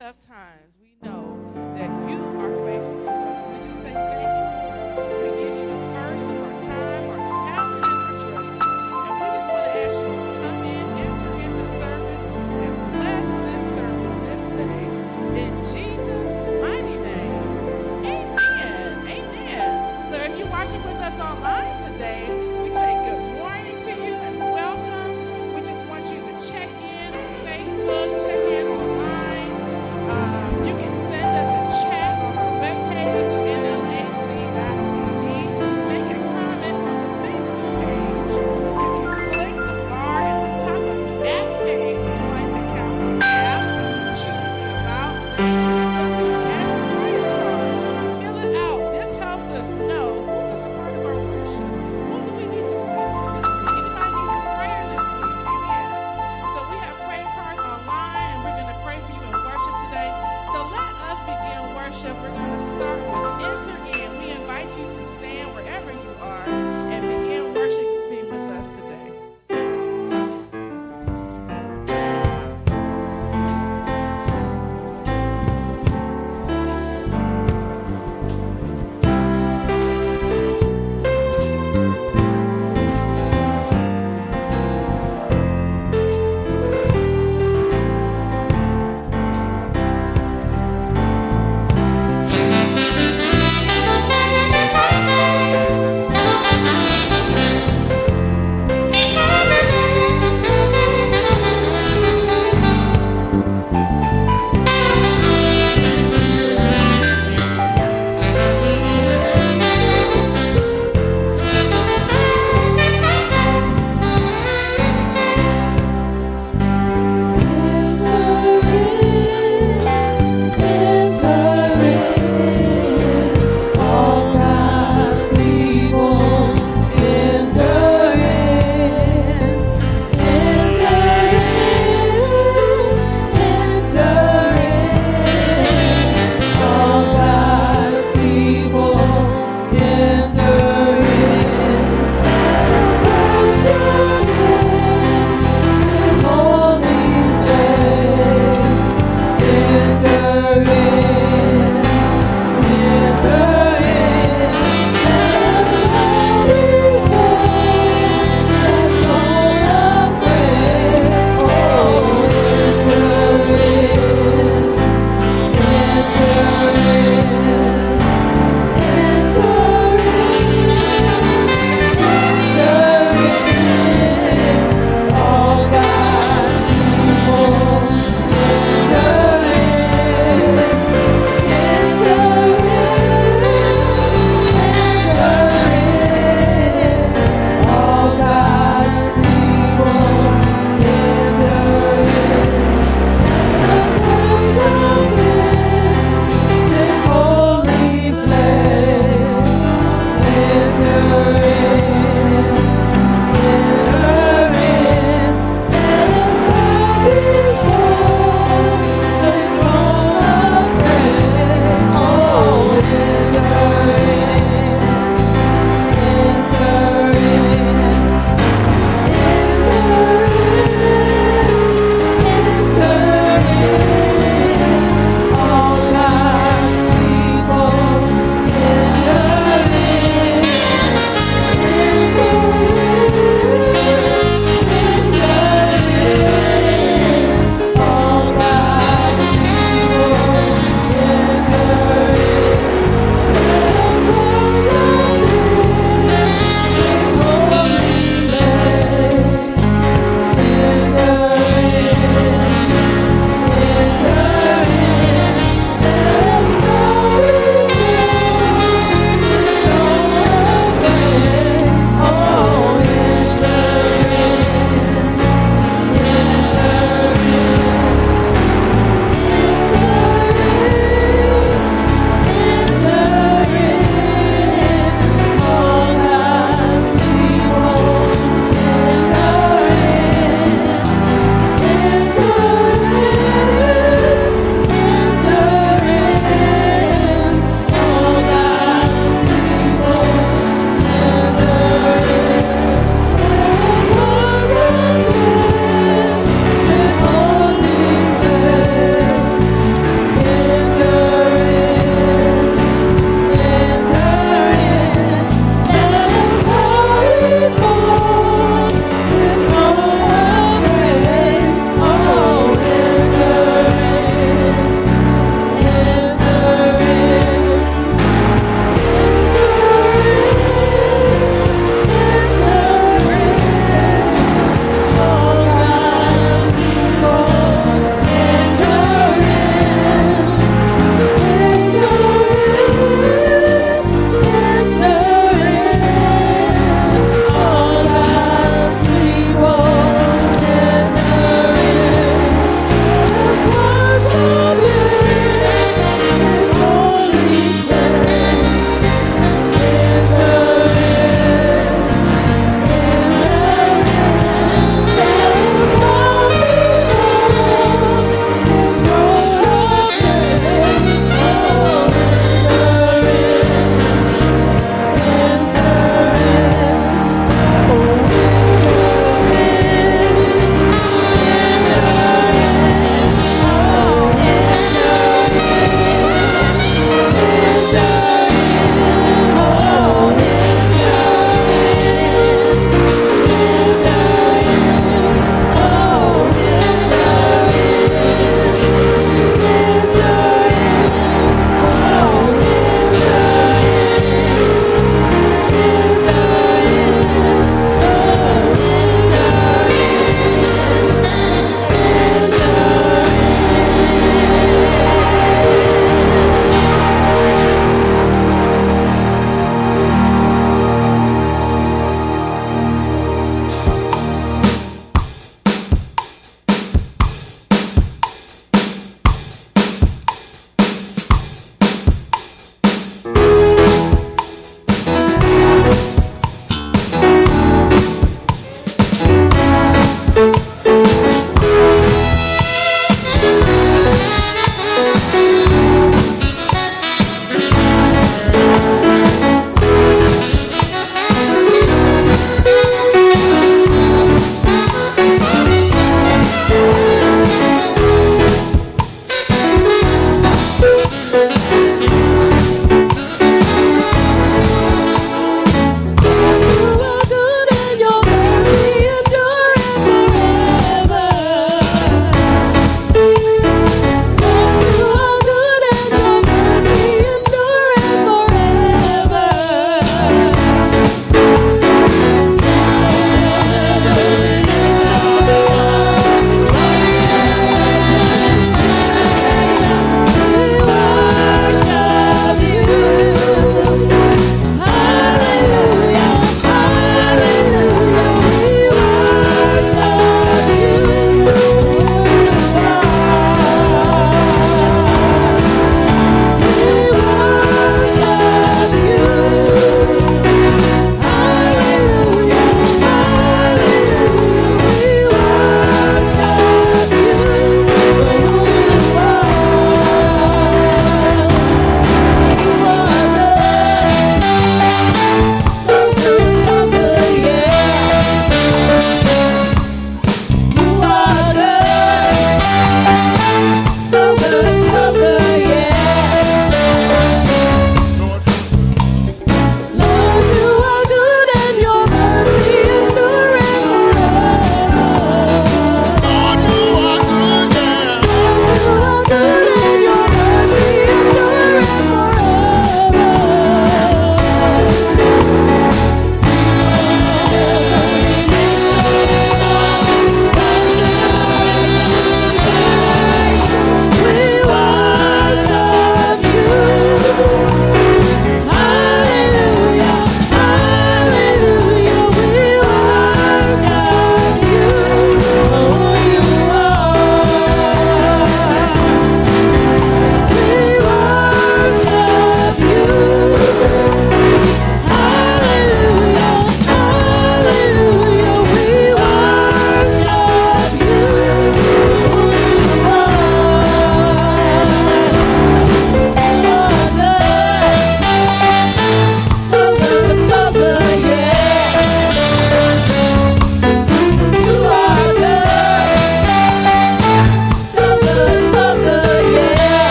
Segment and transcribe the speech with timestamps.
[0.00, 3.29] tough times, we know that you are faithful to us.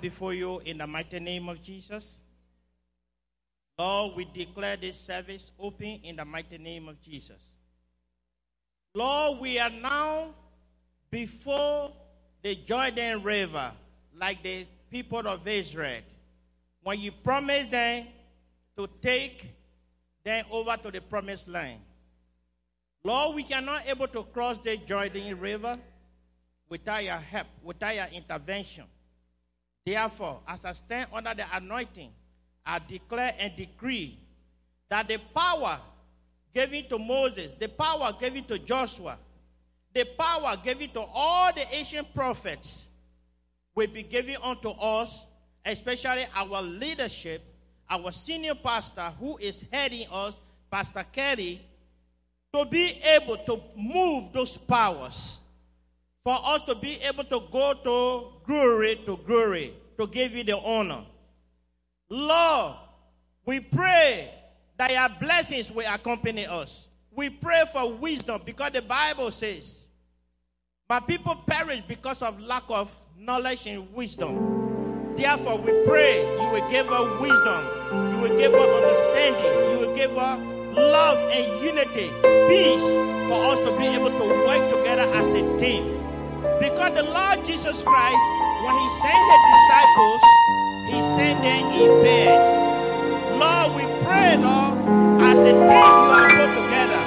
[0.00, 2.18] Before you in the mighty name of Jesus.
[3.78, 7.42] Lord, we declare this service open in the mighty name of Jesus.
[8.94, 10.34] Lord, we are now
[11.10, 11.92] before
[12.42, 13.72] the Jordan River,
[14.18, 16.02] like the people of Israel.
[16.82, 18.06] When you promised them
[18.76, 19.46] to take
[20.24, 21.80] them over to the promised land.
[23.04, 25.78] Lord, we cannot able to cross the Jordan River
[26.68, 28.84] without your help, without your intervention.
[29.86, 32.10] Therefore, as I stand under the anointing,
[32.66, 34.18] I declare and decree
[34.90, 35.78] that the power
[36.52, 39.16] given to Moses, the power given to Joshua,
[39.94, 42.88] the power given to all the ancient prophets
[43.76, 45.24] will be given unto us,
[45.64, 47.42] especially our leadership,
[47.88, 50.34] our senior pastor who is heading us,
[50.68, 51.64] Pastor Kellie,
[52.52, 55.38] to be able to move those powers,
[56.24, 60.58] for us to be able to go to glory to glory, to give you the
[60.58, 61.04] honor.
[62.08, 62.76] Lord,
[63.44, 64.32] we pray
[64.78, 66.88] that your blessings will accompany us.
[67.14, 69.86] We pray for wisdom because the Bible says,
[70.88, 75.14] My people perish because of lack of knowledge and wisdom.
[75.16, 79.96] Therefore, we pray you will give us wisdom, you will give us understanding, you will
[79.96, 80.38] give us
[80.76, 82.10] love and unity,
[82.48, 82.82] peace
[83.28, 85.95] for us to be able to work together as a team.
[86.60, 88.24] Because the Lord Jesus Christ,
[88.64, 90.22] when He sent the disciples,
[90.88, 92.48] He sent them in pairs.
[93.40, 94.76] Lord, we pray, Lord,
[95.24, 97.02] as a team you are put together,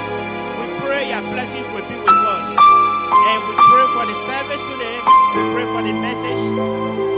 [0.58, 2.48] we pray your blessings will be with us.
[2.50, 4.98] And we pray for the service today.
[4.98, 6.42] We pray for the message.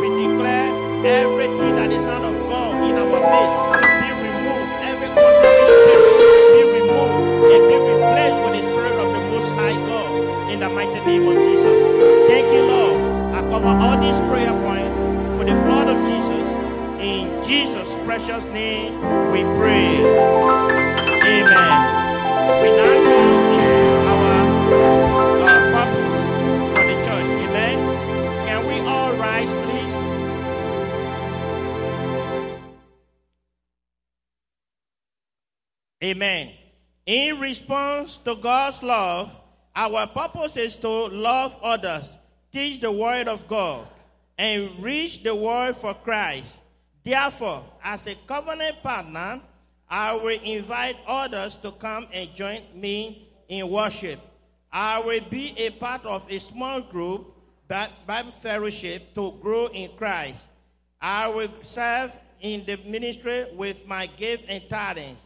[0.00, 0.68] We declare
[1.04, 3.58] everything that is not of God in our midst
[4.04, 4.72] be removed.
[4.84, 10.50] Every spirit be removed and be replaced with the spirit of the Most High God
[10.52, 11.81] in the mighty name of Jesus.
[12.32, 12.98] Thank you, Lord.
[13.34, 14.96] I cover all these prayer points
[15.36, 16.48] with the blood of Jesus.
[16.98, 18.94] In Jesus' precious name,
[19.30, 20.00] we pray.
[21.28, 21.44] Amen.
[22.62, 23.16] We now go
[23.52, 23.68] into
[24.08, 24.32] our
[25.44, 26.22] uh, purpose
[26.72, 27.28] for the church.
[27.44, 27.76] Amen.
[28.46, 29.96] Can we all rise, please?
[36.02, 36.44] Amen.
[37.04, 39.30] In response to God's love,
[39.76, 42.16] our purpose is to love others,
[42.52, 43.86] teach the word of God,
[44.36, 46.60] and reach the world for Christ.
[47.04, 49.40] Therefore, as a covenant partner,
[49.88, 54.20] I will invite others to come and join me in worship.
[54.72, 57.34] I will be a part of a small group,
[57.68, 60.46] Bible fellowship, to grow in Christ.
[61.00, 65.24] I will serve in the ministry with my gifts and talents.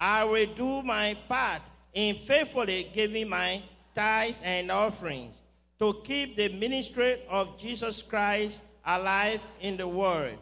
[0.00, 1.62] I will do my part
[1.92, 3.62] in faithfully giving my
[3.94, 5.43] tithes and offerings
[5.84, 10.38] to keep the ministry of Jesus Christ alive in the world.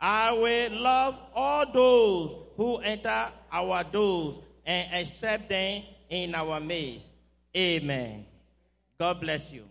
[0.00, 7.12] I will love all those who enter our doors and accept them in our midst.
[7.54, 8.24] Amen.
[8.98, 9.64] God bless you.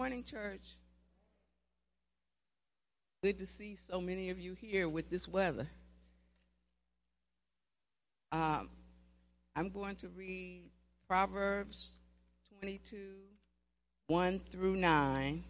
[0.00, 0.78] Good morning, church.
[3.22, 5.68] Good to see so many of you here with this weather.
[8.32, 8.70] Um,
[9.54, 10.70] I'm going to read
[11.06, 11.88] Proverbs
[12.60, 12.96] 22,
[14.06, 15.44] 1 through 9,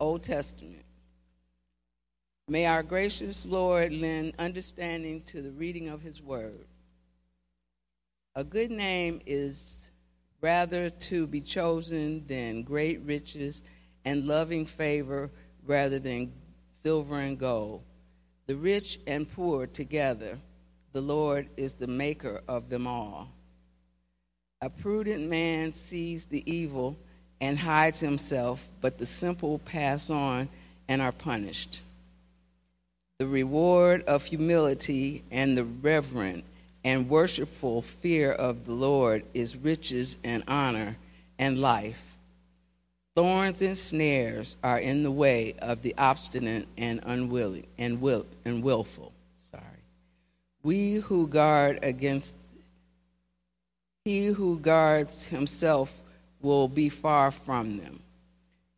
[0.00, 0.86] Old Testament.
[2.48, 6.64] May our gracious Lord lend understanding to the reading of his word.
[8.36, 9.90] A good name is
[10.40, 13.60] rather to be chosen than great riches
[14.04, 15.30] and loving favor
[15.66, 16.32] rather than
[16.70, 17.82] silver and gold.
[18.46, 20.38] The rich and poor together,
[20.92, 23.28] the Lord is the maker of them all.
[24.60, 26.96] A prudent man sees the evil
[27.40, 30.48] and hides himself, but the simple pass on
[30.88, 31.80] and are punished.
[33.18, 36.44] The reward of humility and the reverent
[36.84, 40.96] and worshipful fear of the Lord is riches and honor
[41.38, 42.11] and life
[43.14, 48.62] Thorns and snares are in the way of the obstinate and unwilling and will and
[48.62, 49.12] willful.
[49.50, 49.62] Sorry.
[50.62, 52.34] We who guard against
[54.04, 56.02] he who guards himself
[56.40, 58.00] will be far from them.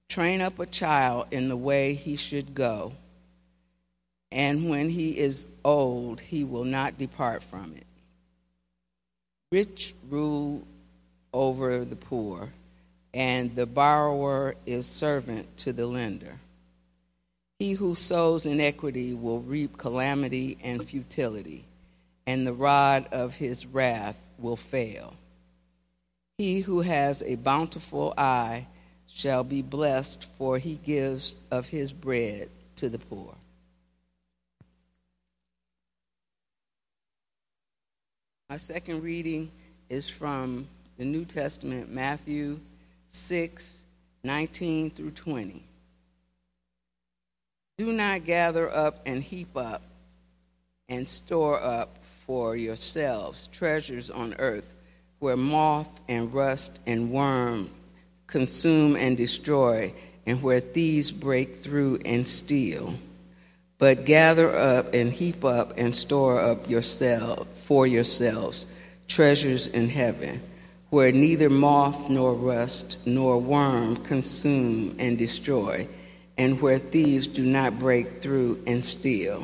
[0.09, 2.93] Train up a child in the way he should go,
[4.31, 7.87] and when he is old, he will not depart from it.
[9.51, 10.63] Rich rule
[11.33, 12.51] over the poor
[13.15, 16.41] and the borrower is servant to the lender.
[17.61, 21.65] He who sows iniquity will reap calamity and futility,
[22.27, 25.15] and the rod of his wrath will fail.
[26.39, 28.67] He who has a bountiful eye
[29.07, 33.37] shall be blessed, for he gives of his bread to the poor.
[38.51, 39.53] My second reading
[39.89, 40.67] is from
[40.99, 42.59] the New Testament, Matthew
[43.15, 43.85] 6
[44.23, 45.63] 19 through 20.
[47.77, 49.83] Do not gather up and heap up
[50.89, 54.75] and store up for yourselves treasures on earth
[55.19, 57.71] where moth and rust and worm
[58.27, 59.93] consume and destroy,
[60.27, 62.95] and where thieves break through and steal.
[63.79, 68.67] But gather up and heap up and store up yourself for yourselves
[69.07, 70.41] treasures in heaven
[70.95, 75.89] where neither moth nor rust nor worm consume and destroy,
[76.39, 79.43] and where thieves do not break through and steal.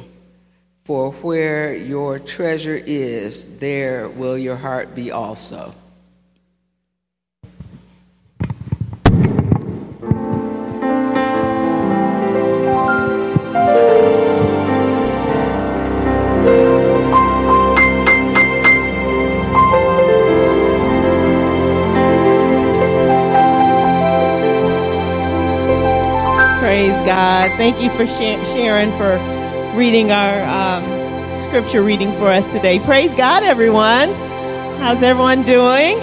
[0.85, 5.75] For where your treasure is, there will your heart be also.
[27.51, 27.57] God.
[27.57, 29.19] Thank you for Sharon for
[29.77, 32.79] reading our um, scripture reading for us today.
[32.81, 34.13] Praise God, everyone.
[34.81, 35.99] How's everyone doing?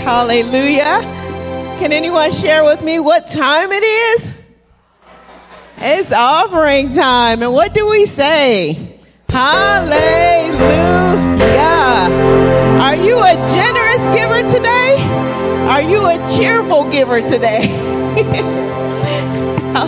[0.00, 1.00] Hallelujah.
[1.78, 4.32] Can anyone share with me what time it is?
[5.78, 7.42] It's offering time.
[7.42, 9.00] And what do we say?
[9.28, 10.62] Hallelujah.
[12.80, 14.96] Are you a generous giver today?
[15.68, 17.68] Are you a cheerful giver today?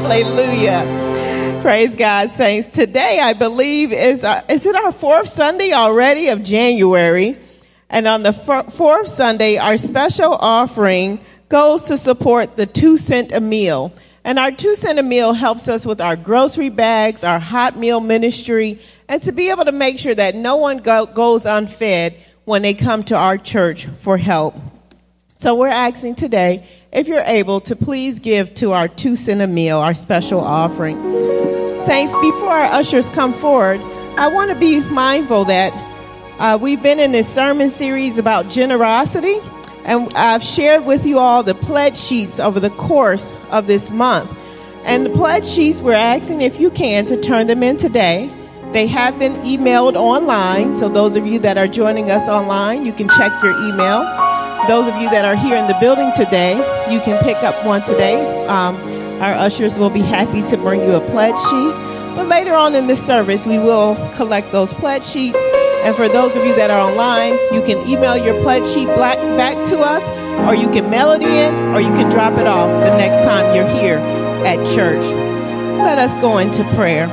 [0.05, 1.61] Hallelujah.
[1.63, 2.69] Praise God, saints.
[2.69, 7.39] Today, I believe, is, uh, is it our fourth Sunday already of January?
[7.89, 13.33] And on the f- fourth Sunday, our special offering goes to support the two cent
[13.33, 13.95] a meal.
[14.25, 18.01] And our two cent a meal helps us with our grocery bags, our hot meal
[18.01, 22.61] ministry, and to be able to make sure that no one go- goes unfed when
[22.61, 24.55] they come to our church for help.
[25.45, 29.47] So we're asking today if you're able to please give to our two cent a
[29.47, 30.97] meal, our special offering.
[31.85, 33.79] Saints, before our ushers come forward,
[34.17, 35.75] I want to be mindful that
[36.39, 39.39] uh, we've been in this sermon series about generosity,
[39.85, 44.35] and I've shared with you all the pledge sheets over the course of this month.
[44.87, 48.33] And the pledge sheets, we're asking if you can to turn them in today.
[48.73, 52.95] They have been emailed online, so those of you that are joining us online, you
[52.95, 54.34] can check your email.
[54.69, 56.57] Those of you that are here in the building today,
[56.91, 58.17] you can pick up one today.
[58.47, 58.77] Um,
[59.21, 62.17] our ushers will be happy to bring you a pledge sheet.
[62.17, 65.39] But later on in this service, we will collect those pledge sheets.
[65.85, 69.19] And for those of you that are online, you can email your pledge sheet back
[69.69, 70.03] to us,
[70.49, 73.55] or you can mail it in, or you can drop it off the next time
[73.55, 73.99] you're here
[74.47, 75.05] at church.
[75.77, 77.07] Let us go into prayer.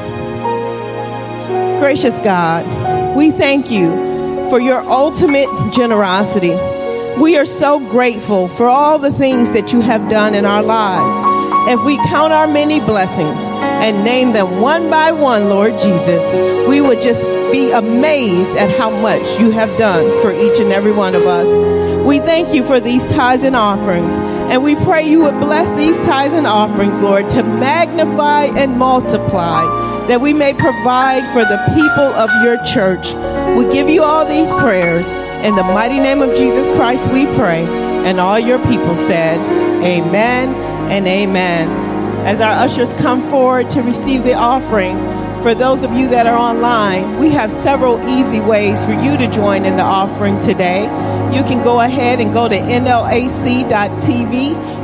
[1.82, 3.90] Gracious God, we thank you
[4.50, 6.71] for your ultimate generosity.
[7.20, 11.70] We are so grateful for all the things that you have done in our lives.
[11.70, 16.82] If we count our many blessings and name them one by one, Lord Jesus, we
[16.82, 17.22] would just
[17.52, 21.48] be amazed at how much you have done for each and every one of us.
[22.06, 24.16] We thank you for these tithes and offerings,
[24.50, 29.62] and we pray you would bless these tithes and offerings, Lord, to magnify and multiply,
[30.08, 33.14] that we may provide for the people of your church.
[33.56, 35.06] We give you all these prayers
[35.44, 37.66] in the mighty name of Jesus Christ, we pray.
[38.06, 39.40] And all your people said,
[39.84, 40.54] Amen
[40.92, 41.70] and Amen.
[42.26, 44.98] As our ushers come forward to receive the offering,
[45.42, 49.28] for those of you that are online, we have several easy ways for you to
[49.28, 50.84] join in the offering today.
[51.36, 53.66] You can go ahead and go to nlac.tv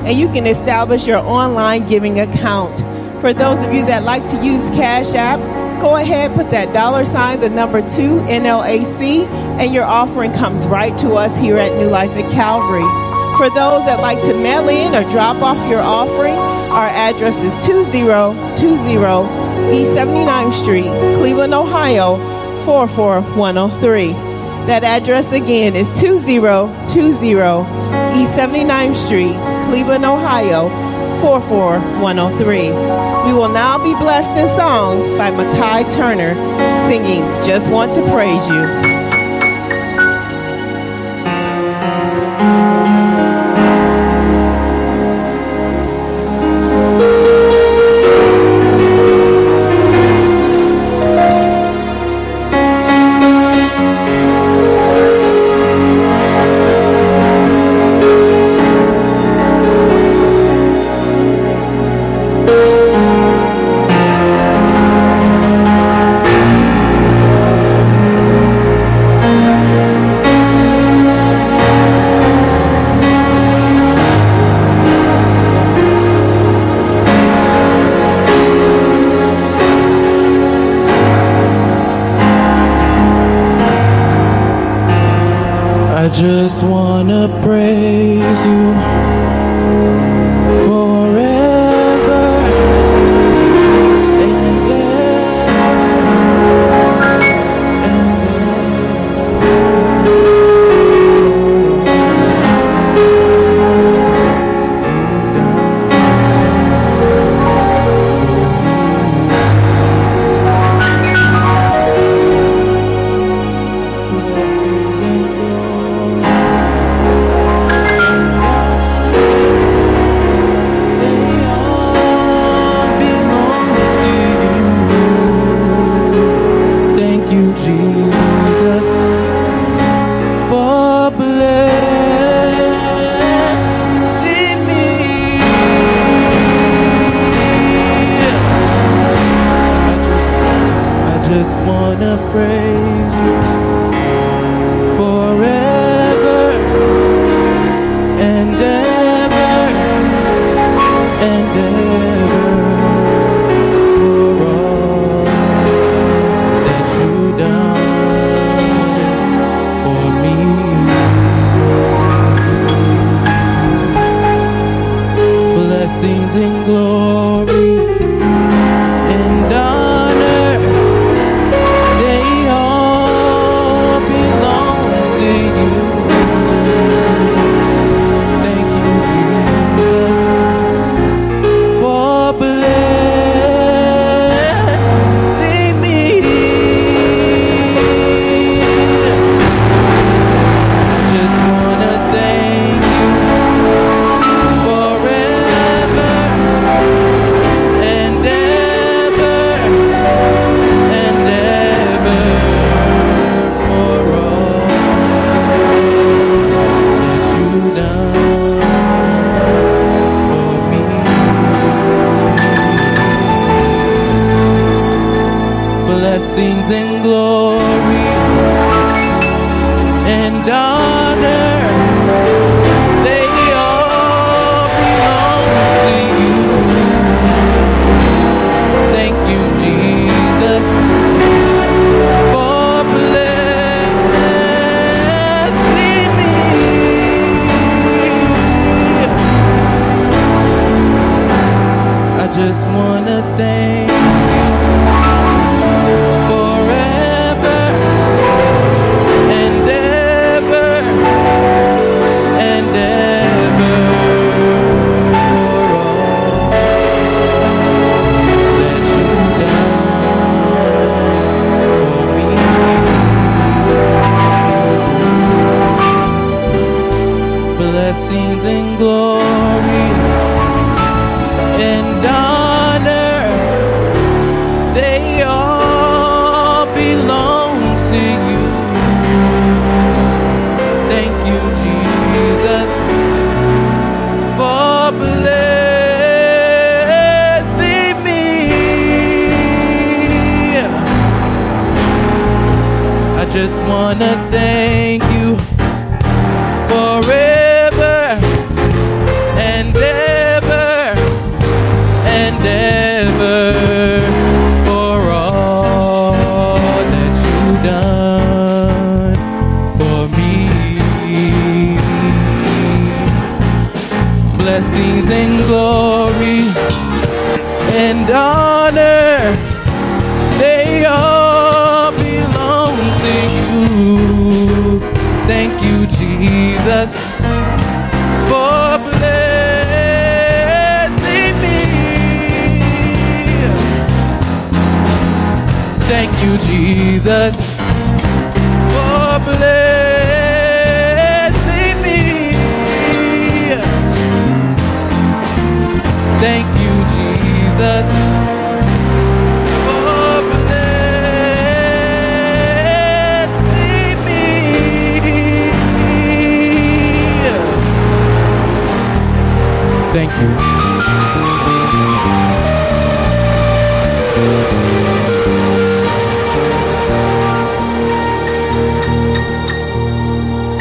[0.08, 2.80] and you can establish your online giving account.
[3.22, 5.40] For those of you that like to use Cash App,
[5.80, 9.26] go ahead, put that dollar sign, the number two, NLAC,
[9.60, 12.86] and your offering comes right to us here at New Life at Calvary.
[13.38, 17.54] For those that like to mail in or drop off your offering, our address is
[17.66, 18.18] 2020
[19.76, 22.18] East 79th Street, Cleveland, Ohio
[22.66, 24.14] 44103.
[24.68, 26.42] That address again is 2020
[28.20, 29.36] East 79th Street,
[29.70, 30.87] Cleveland, Ohio
[31.22, 33.28] 44103.
[33.28, 36.36] We will now be blessed in song by Makai Turner
[36.88, 38.97] singing Just Want to Praise You.
[86.18, 87.67] Just wanna praise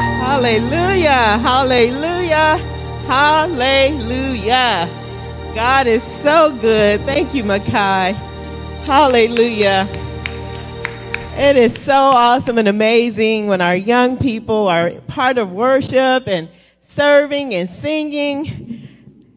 [0.08, 1.38] Hallelujah.
[1.38, 2.58] Hallelujah.
[3.06, 4.88] Hallelujah.
[5.54, 7.00] God is so good.
[7.02, 8.14] Thank you, Makai.
[8.84, 9.88] Hallelujah.
[11.36, 16.48] It is so awesome and amazing when our young people are part of worship and
[16.82, 18.85] serving and singing.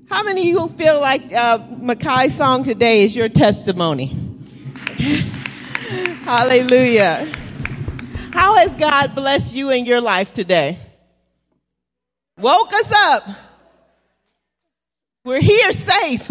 [0.10, 4.08] How many of you feel like uh, Makai's song today is your testimony?
[6.24, 7.32] Hallelujah.
[8.34, 10.80] How has God blessed you in your life today?
[12.40, 13.30] Woke us up.
[15.26, 16.28] We're here safe.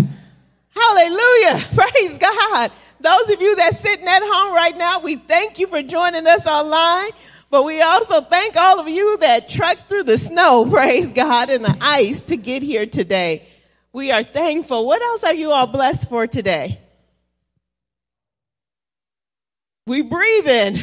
[0.70, 1.64] Hallelujah.
[1.74, 2.72] Praise God.
[3.00, 6.44] Those of you that sitting at home right now, we thank you for joining us
[6.46, 7.12] online.
[7.48, 11.64] But we also thank all of you that trekked through the snow, praise God, and
[11.64, 13.46] the ice to get here today.
[13.92, 14.86] We are thankful.
[14.86, 16.80] What else are you all blessed for today?
[19.86, 20.82] We breathe in.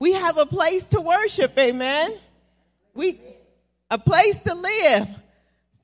[0.00, 2.14] We have a place to worship, amen.
[2.92, 3.20] We
[3.88, 5.06] a place to live,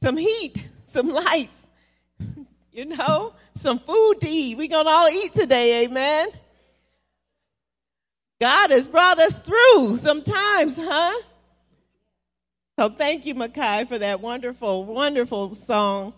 [0.02, 1.54] some heat, some lights,
[2.72, 4.56] you know, some food to eat.
[4.56, 6.30] We're gonna all eat today, amen.
[8.40, 11.14] God has brought us through sometimes, huh?
[12.78, 16.14] So thank you, Makai, for that wonderful, wonderful song.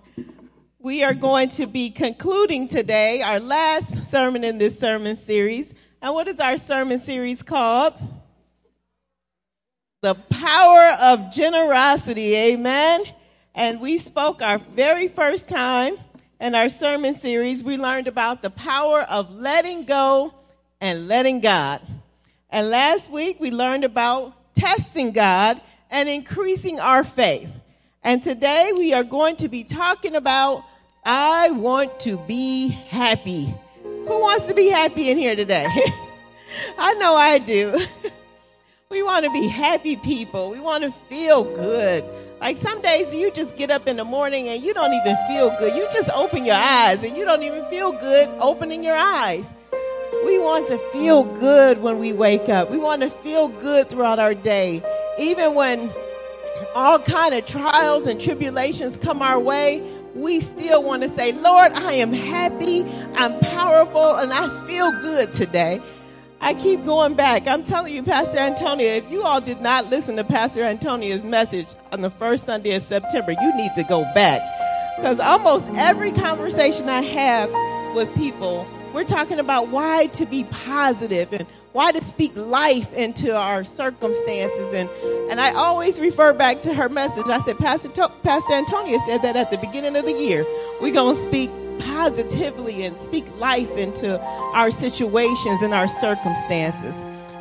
[0.78, 5.72] We are going to be concluding today our last sermon in this sermon series.
[6.02, 7.94] And what is our sermon series called?
[10.02, 12.36] The power of generosity.
[12.36, 13.04] Amen.
[13.54, 15.96] And we spoke our very first time
[16.42, 17.64] in our sermon series.
[17.64, 20.34] We learned about the power of letting go
[20.78, 21.80] and letting God.
[22.50, 27.48] And last week we learned about testing God and increasing our faith.
[28.02, 30.64] And today we are going to be talking about
[31.04, 33.54] I want to be happy.
[33.82, 35.66] Who wants to be happy in here today?
[36.78, 37.86] I know I do.
[38.90, 40.50] we want to be happy people.
[40.50, 42.04] We want to feel good.
[42.40, 45.50] Like some days you just get up in the morning and you don't even feel
[45.58, 45.74] good.
[45.74, 49.46] You just open your eyes and you don't even feel good opening your eyes.
[50.24, 52.70] We want to feel good when we wake up.
[52.70, 54.82] We want to feel good throughout our day.
[55.18, 55.92] Even when
[56.74, 59.82] all kind of trials and tribulations come our way,
[60.14, 65.32] we still want to say, Lord, I am happy, I'm powerful, and I feel good
[65.34, 65.80] today.
[66.40, 67.46] I keep going back.
[67.46, 71.68] I'm telling you, Pastor Antonia, if you all did not listen to Pastor Antonia's message
[71.92, 74.40] on the first Sunday of September, you need to go back.
[74.96, 77.50] Because almost every conversation I have
[77.94, 83.34] with people, we're talking about why to be positive and why to speak life into
[83.36, 84.72] our circumstances.
[84.72, 84.90] And,
[85.30, 87.26] and I always refer back to her message.
[87.26, 90.44] I said, Pastor, to- Pastor Antonia said that at the beginning of the year,
[90.80, 96.94] we're going to speak positively and speak life into our situations and our circumstances.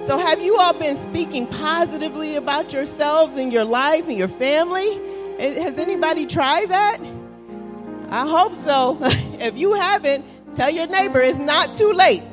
[0.05, 4.99] So, have you all been speaking positively about yourselves and your life and your family?
[5.39, 6.99] Has anybody tried that?
[8.09, 8.97] I hope so.
[9.39, 12.23] if you haven't, tell your neighbor it's not too late.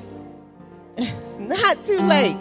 [1.49, 2.37] Not too late.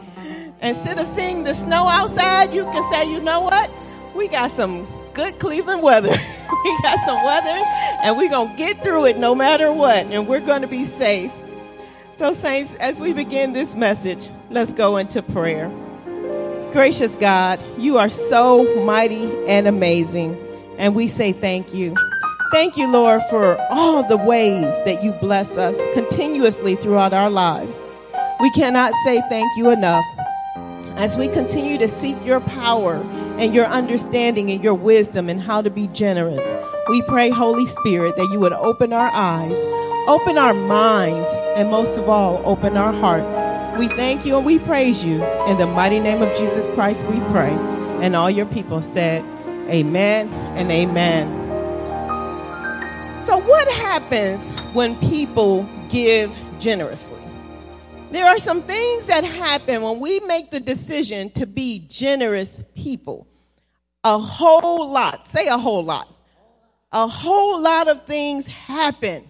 [0.62, 3.70] Instead of seeing the snow outside, you can say, you know what?
[4.16, 6.10] We got some good Cleveland weather.
[6.64, 7.64] we got some weather,
[8.02, 10.86] and we're going to get through it no matter what, and we're going to be
[10.86, 11.32] safe.
[12.18, 15.70] So, Saints, as we begin this message, let's go into prayer.
[16.72, 20.36] Gracious God, you are so mighty and amazing,
[20.80, 21.96] and we say thank you.
[22.52, 27.80] Thank you, Lord, for all the ways that you bless us continuously throughout our lives.
[28.42, 30.06] We cannot say thank you enough.
[30.98, 32.96] As we continue to seek your power
[33.38, 36.44] and your understanding and your wisdom and how to be generous,
[36.90, 39.58] we pray, Holy Spirit, that you would open our eyes,
[40.08, 43.80] open our minds, and most of all, open our hearts.
[43.80, 45.24] We thank you and we praise you.
[45.48, 47.52] In the mighty name of Jesus Christ, we pray.
[48.02, 49.24] And all your people said,
[49.70, 51.28] Amen and Amen.
[53.26, 54.42] So, what happens
[54.74, 57.15] when people give generously?
[58.12, 63.28] There are some things that happen when we make the decision to be generous people.
[64.04, 66.08] A whole lot, say a whole lot.
[66.92, 69.30] A whole lot of things happen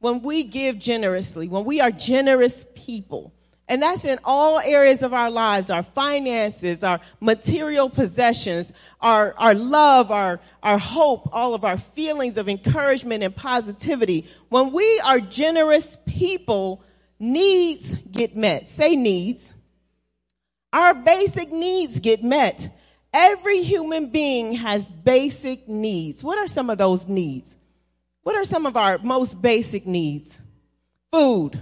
[0.00, 3.32] when we give generously, when we are generous people.
[3.68, 9.54] And that's in all areas of our lives, our finances, our material possessions, our, our
[9.54, 14.28] love, our, our hope, all of our feelings of encouragement and positivity.
[14.48, 16.82] When we are generous people,
[17.18, 18.68] needs get met.
[18.68, 19.52] Say needs.
[20.72, 22.74] Our basic needs get met.
[23.12, 26.22] Every human being has basic needs.
[26.22, 27.56] What are some of those needs?
[28.22, 30.36] What are some of our most basic needs?
[31.12, 31.60] Food,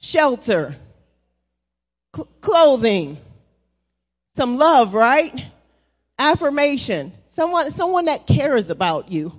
[0.00, 0.74] shelter,
[2.14, 3.18] cl- clothing,
[4.34, 5.44] some love, right?
[6.18, 9.32] Affirmation, someone, someone that cares about you.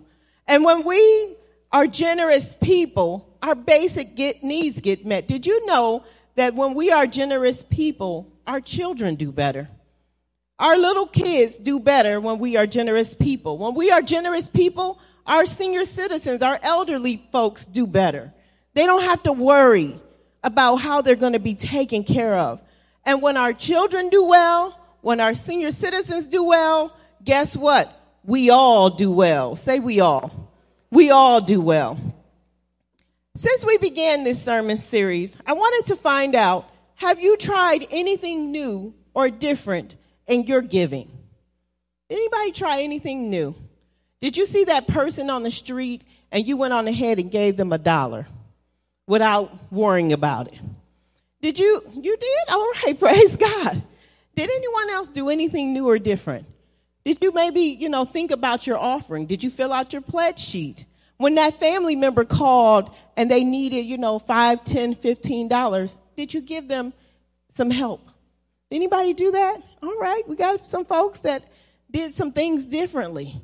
[0.47, 1.35] And when we
[1.71, 5.27] are generous people, our basic get, needs get met.
[5.27, 9.67] Did you know that when we are generous people, our children do better?
[10.59, 13.57] Our little kids do better when we are generous people.
[13.57, 18.33] When we are generous people, our senior citizens, our elderly folks do better.
[18.75, 19.99] They don't have to worry
[20.41, 22.61] about how they're going to be taken care of.
[23.05, 27.91] And when our children do well, when our senior citizens do well, guess what?
[28.23, 29.57] We all do well.
[29.57, 30.49] Say we all.
[30.91, 31.97] We all do well.
[33.35, 38.51] Since we began this sermon series, I wanted to find out, have you tried anything
[38.51, 39.95] new or different
[40.27, 41.09] in your giving?
[42.11, 43.55] Anybody try anything new?
[44.21, 47.57] Did you see that person on the street and you went on ahead and gave
[47.57, 48.27] them a dollar
[49.07, 50.59] without worrying about it?
[51.41, 51.81] Did you?
[51.91, 52.49] You did?
[52.49, 53.81] All right, praise God.
[54.35, 56.45] Did anyone else do anything new or different?
[57.03, 59.25] Did you maybe, you know, think about your offering?
[59.25, 60.85] Did you fill out your pledge sheet?
[61.17, 66.33] When that family member called and they needed, you know, five, ten, fifteen dollars, did
[66.33, 66.93] you give them
[67.55, 68.01] some help?
[68.71, 69.61] Anybody do that?
[69.81, 71.47] All right, we got some folks that
[71.91, 73.41] did some things differently.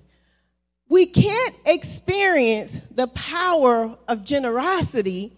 [0.87, 5.37] We can't experience the power of generosity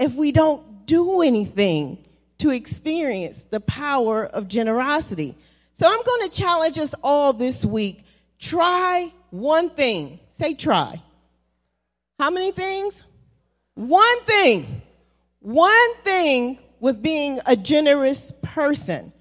[0.00, 2.04] if we don't do anything
[2.38, 5.36] to experience the power of generosity.
[5.74, 8.04] So I'm going to challenge us all this week.
[8.40, 10.18] Try one thing.
[10.28, 11.00] Say try.
[12.18, 13.02] How many things?
[13.74, 14.82] One thing.
[15.40, 19.12] One thing with being a generous person.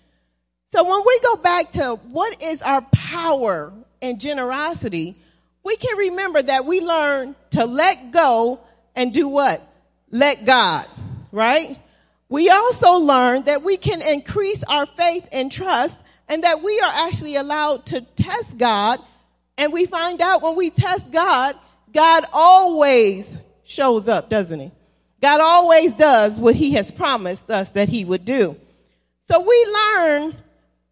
[0.71, 3.71] So when we go back to what is our power
[4.01, 5.15] and generosity,
[5.63, 8.59] we can remember that we learn to let go
[8.95, 9.61] and do what?
[10.09, 10.87] Let God,
[11.31, 11.77] right?
[12.29, 16.91] We also learn that we can increase our faith and trust and that we are
[16.93, 18.99] actually allowed to test God.
[19.57, 21.55] And we find out when we test God,
[21.93, 24.71] God always shows up, doesn't he?
[25.21, 28.55] God always does what he has promised us that he would do.
[29.29, 30.37] So we learn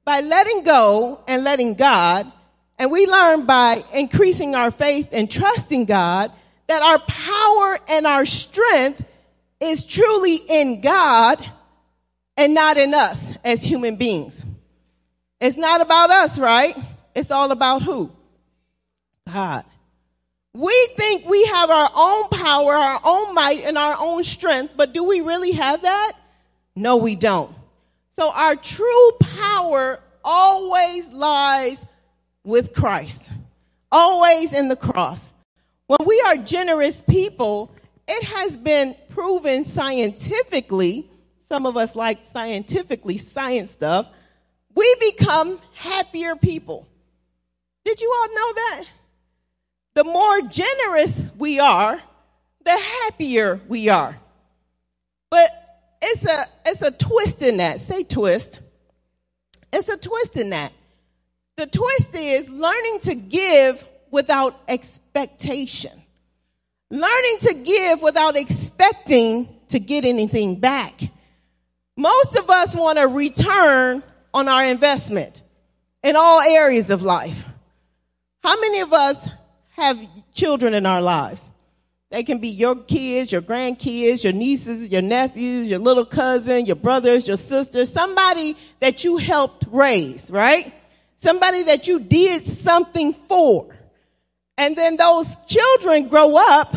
[0.03, 2.31] by letting go and letting God,
[2.77, 6.31] and we learn by increasing our faith and trusting God
[6.67, 9.03] that our power and our strength
[9.59, 11.43] is truly in God
[12.35, 14.43] and not in us as human beings.
[15.39, 16.75] It's not about us, right?
[17.15, 18.11] It's all about who?
[19.31, 19.65] God.
[20.55, 24.93] We think we have our own power, our own might, and our own strength, but
[24.93, 26.13] do we really have that?
[26.77, 27.53] No, we don't.
[28.17, 31.77] So our true power always lies
[32.45, 33.31] with Christ,
[33.91, 35.33] always in the cross.
[35.87, 37.69] When we are generous people,
[38.07, 41.11] it has been proven scientifically,
[41.49, 44.07] some of us like scientifically science stuff,
[44.73, 46.87] we become happier people.
[47.83, 48.85] Did you all know that?
[49.95, 51.99] The more generous we are,
[52.63, 54.17] the happier we are.
[55.31, 55.49] But
[56.01, 57.79] it's a it's a twist in that.
[57.79, 58.61] Say twist.
[59.71, 60.73] It's a twist in that.
[61.57, 66.03] The twist is learning to give without expectation.
[66.91, 71.01] Learning to give without expecting to get anything back.
[71.97, 75.41] Most of us want a return on our investment
[76.03, 77.45] in all areas of life.
[78.43, 79.29] How many of us
[79.75, 79.99] have
[80.33, 81.49] children in our lives?
[82.11, 86.75] They can be your kids, your grandkids, your nieces, your nephews, your little cousin, your
[86.75, 90.73] brothers, your sisters, somebody that you helped raise, right?
[91.17, 93.75] Somebody that you did something for.
[94.57, 96.75] And then those children grow up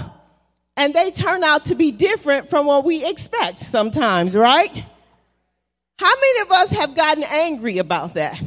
[0.77, 4.73] and they turn out to be different from what we expect sometimes, right?
[5.99, 8.41] How many of us have gotten angry about that?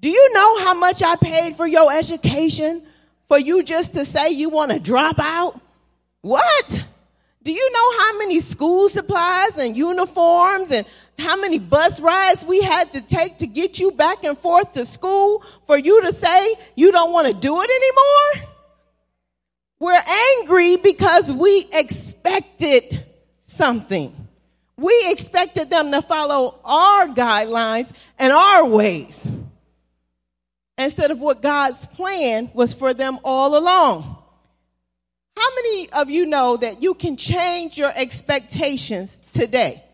[0.00, 2.86] Do you know how much I paid for your education
[3.30, 5.60] for you just to say you want to drop out?
[6.20, 6.84] What?
[7.44, 10.84] Do you know how many school supplies and uniforms and
[11.16, 14.84] how many bus rides we had to take to get you back and forth to
[14.84, 18.50] school for you to say you don't want to do it anymore?
[19.78, 20.02] We're
[20.40, 23.04] angry because we expected
[23.42, 24.12] something.
[24.76, 29.24] We expected them to follow our guidelines and our ways
[30.80, 34.16] instead of what God's plan was for them all along.
[35.36, 39.84] How many of you know that you can change your expectations today?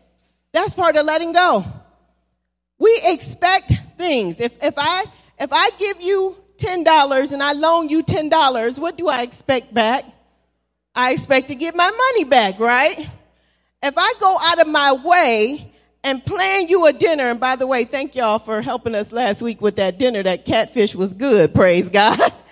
[0.51, 1.65] That's part of letting go.
[2.79, 4.39] We expect things.
[4.39, 5.05] If, if I,
[5.39, 10.03] if I give you $10 and I loan you $10, what do I expect back?
[10.95, 12.97] I expect to get my money back, right?
[13.83, 15.71] If I go out of my way
[16.03, 19.41] and plan you a dinner, and by the way, thank y'all for helping us last
[19.41, 20.23] week with that dinner.
[20.23, 22.19] That catfish was good, praise God.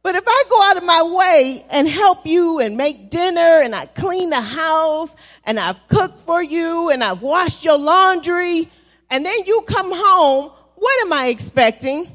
[0.00, 3.74] But if I go out of my way and help you and make dinner and
[3.74, 5.14] I clean the house
[5.44, 8.70] and I've cooked for you and I've washed your laundry
[9.10, 12.10] and then you come home, what am I expecting?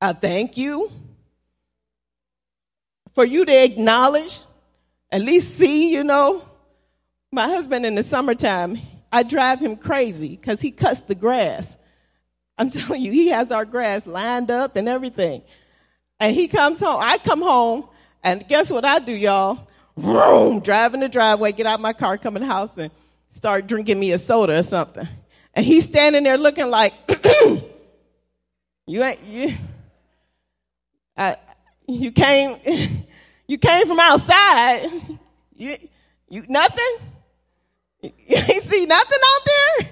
[0.00, 0.90] A thank you
[3.14, 4.40] for you to acknowledge,
[5.10, 6.47] at least see, you know.
[7.30, 8.78] My husband in the summertime,
[9.12, 11.76] I drive him crazy because he cuts the grass.
[12.56, 15.42] I'm telling you, he has our grass lined up and everything.
[16.20, 17.00] And he comes home.
[17.00, 17.88] I come home,
[18.24, 19.68] and guess what I do, y'all?
[19.96, 22.90] Vroom, drive in the driveway, get out my car, come in the house, and
[23.30, 25.06] start drinking me a soda or something.
[25.54, 26.94] And he's standing there looking like,
[28.86, 29.54] you ain't, you,
[31.16, 31.36] I,
[31.86, 32.58] you came,
[33.46, 35.18] you came from outside.
[35.56, 35.76] You,
[36.28, 36.96] you, nothing?
[38.00, 39.88] You ain't see nothing out there?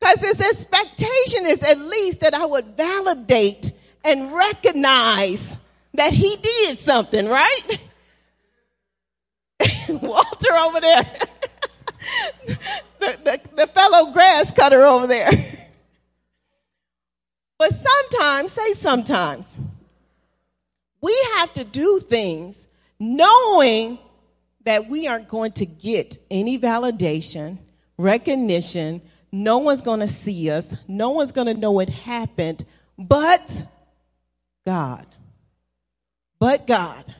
[0.00, 3.72] Because his expectation is at least that I would validate
[4.04, 5.56] and recognize
[5.94, 7.78] that he did something, right?
[9.88, 11.18] Walter over there,
[12.98, 15.30] the, the, the fellow grass cutter over there.
[17.58, 19.46] but sometimes, say sometimes,
[21.00, 22.58] we have to do things
[22.98, 23.98] knowing
[24.64, 27.58] that we aren't going to get any validation,
[27.98, 30.74] recognition, no one's going to see us.
[30.86, 32.64] No one's going to know it happened
[32.98, 33.66] but
[34.66, 35.06] God.
[36.38, 37.14] But God.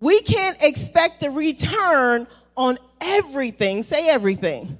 [0.00, 2.26] We can't expect a return
[2.56, 3.82] on everything.
[3.82, 4.78] Say everything.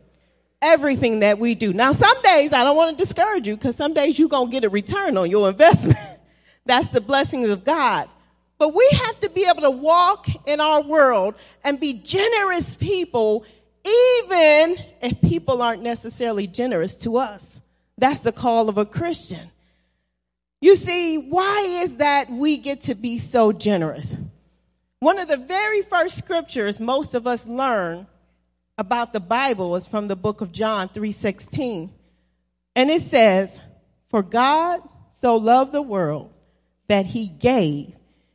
[0.61, 1.73] Everything that we do.
[1.73, 4.53] Now, some days I don't want to discourage you because some days you're going to
[4.53, 5.99] get a return on your investment.
[6.67, 8.09] That's the blessings of God.
[8.65, 13.45] But we have to be able to walk in our world and be generous people
[13.85, 17.61] even if people aren't necessarily generous to us.
[17.99, 19.51] That's the call of a Christian.
[20.63, 24.15] You see, why is that we get to be so generous?
[24.99, 28.07] One of the very first scriptures most of us learn
[28.79, 31.93] about the Bible is from the book of John 3:16.
[32.75, 33.61] And it says,
[34.09, 36.31] "For God so loved the world
[36.89, 37.95] that he gave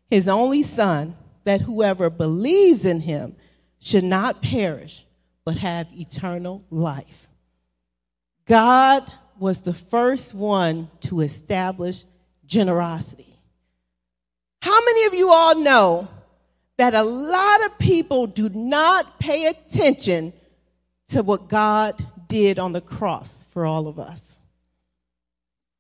[0.10, 3.36] his only son that whoever believes in him
[3.80, 5.06] should not perish
[5.46, 7.28] but have eternal life.
[8.46, 12.04] God was the first one to establish
[12.46, 13.40] generosity.
[14.62, 16.08] How many of you all know
[16.78, 20.34] that a lot of people do not pay attention
[21.10, 24.22] to what God did on the cross for all of us?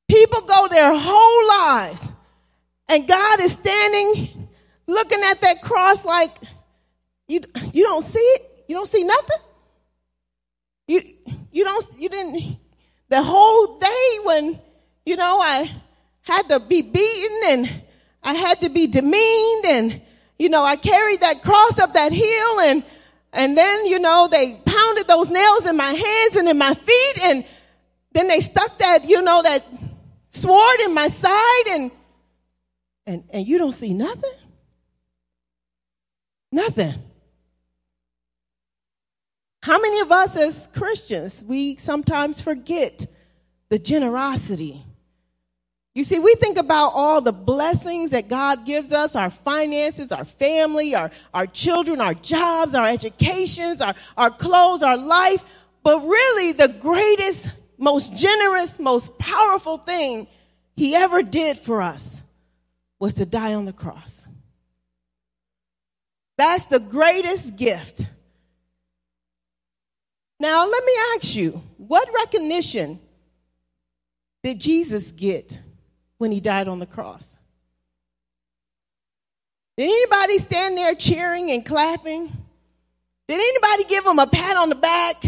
[0.07, 2.11] People go their whole lives
[2.89, 4.49] and God is standing
[4.87, 6.35] looking at that cross like
[7.27, 8.65] you you don't see it?
[8.67, 9.37] You don't see nothing?
[10.87, 11.01] You
[11.51, 12.57] you don't you didn't
[13.07, 14.59] the whole day when
[15.05, 15.71] you know I
[16.21, 17.81] had to be beaten and
[18.23, 20.01] I had to be demeaned and
[20.39, 22.83] you know I carried that cross up that hill and
[23.31, 27.23] and then you know they pounded those nails in my hands and in my feet
[27.23, 27.45] and
[28.13, 29.63] then they stuck that you know that
[30.31, 31.91] sword in my side and
[33.09, 34.39] and and you don't see nothing
[36.51, 36.93] nothing
[39.61, 43.05] how many of us as Christians, we sometimes forget
[43.69, 44.85] the generosity?
[45.93, 50.23] You see, we think about all the blessings that God gives us, our finances, our
[50.23, 55.43] family, our, our children, our jobs, our educations, our, our clothes, our life.
[55.83, 60.27] But really, the greatest, most generous, most powerful thing
[60.75, 62.18] he ever did for us
[62.99, 64.25] was to die on the cross.
[66.37, 68.05] That's the greatest gift
[70.39, 72.99] now, let me ask you what recognition
[74.41, 75.59] did Jesus get
[76.17, 77.27] when he died on the cross?
[79.77, 82.27] Did anybody stand there cheering and clapping?
[83.27, 85.21] Did anybody give him a pat on the back?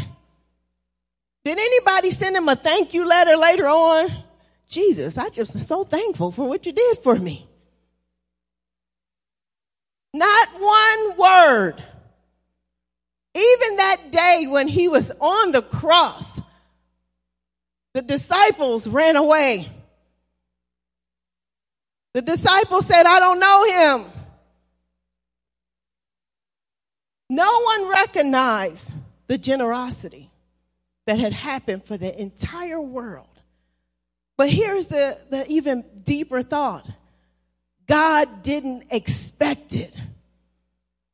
[1.43, 4.09] Did anybody send him a thank you letter later on?
[4.69, 7.47] Jesus, I just am so thankful for what you did for me.
[10.14, 11.84] Not one word.
[13.34, 16.41] Even that day when he was on the cross,
[17.93, 19.70] the disciples ran away.
[22.14, 24.12] The disciples said, I don't know him.
[27.30, 28.91] No one recognized
[29.28, 30.30] the generosity
[31.05, 33.28] that had happened for the entire world.
[34.38, 36.89] But here's the, the even deeper thought
[37.91, 39.93] God didn't expect it.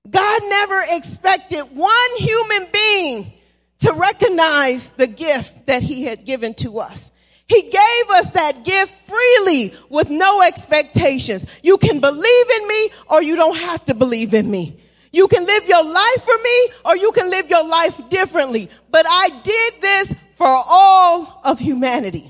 [0.07, 3.34] God never expected one human being
[3.80, 7.09] to recognize the gift that he had given to us.
[7.47, 11.47] He gave us that gift freely with no expectations.
[11.63, 14.80] You can believe in me or you don't have to believe in me.
[15.11, 18.69] You can live your life for me or you can live your life differently.
[18.91, 22.30] But I did this for all of humanity.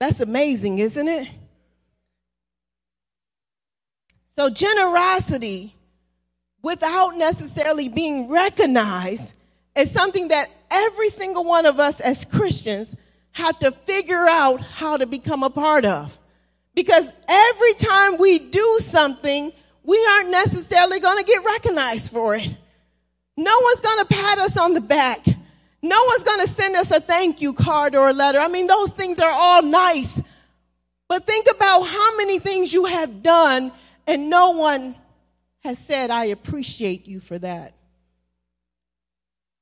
[0.00, 1.28] That's amazing, isn't it?
[4.38, 5.74] So generosity
[6.62, 9.24] without necessarily being recognized
[9.74, 12.94] is something that every single one of us as Christians
[13.32, 16.16] have to figure out how to become a part of.
[16.72, 22.54] Because every time we do something, we aren't necessarily going to get recognized for it.
[23.36, 25.26] No one's going to pat us on the back.
[25.82, 28.38] No one's going to send us a thank you card or a letter.
[28.38, 30.22] I mean, those things are all nice.
[31.08, 33.72] But think about how many things you have done
[34.08, 34.96] and no one
[35.60, 37.74] has said, I appreciate you for that.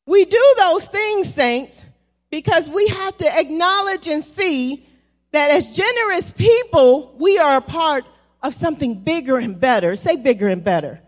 [0.06, 1.84] We do those things, saints,
[2.30, 4.86] because we have to acknowledge and see
[5.32, 8.04] that as generous people, we are a part
[8.40, 9.96] of something bigger and better.
[9.96, 11.00] Say bigger and better.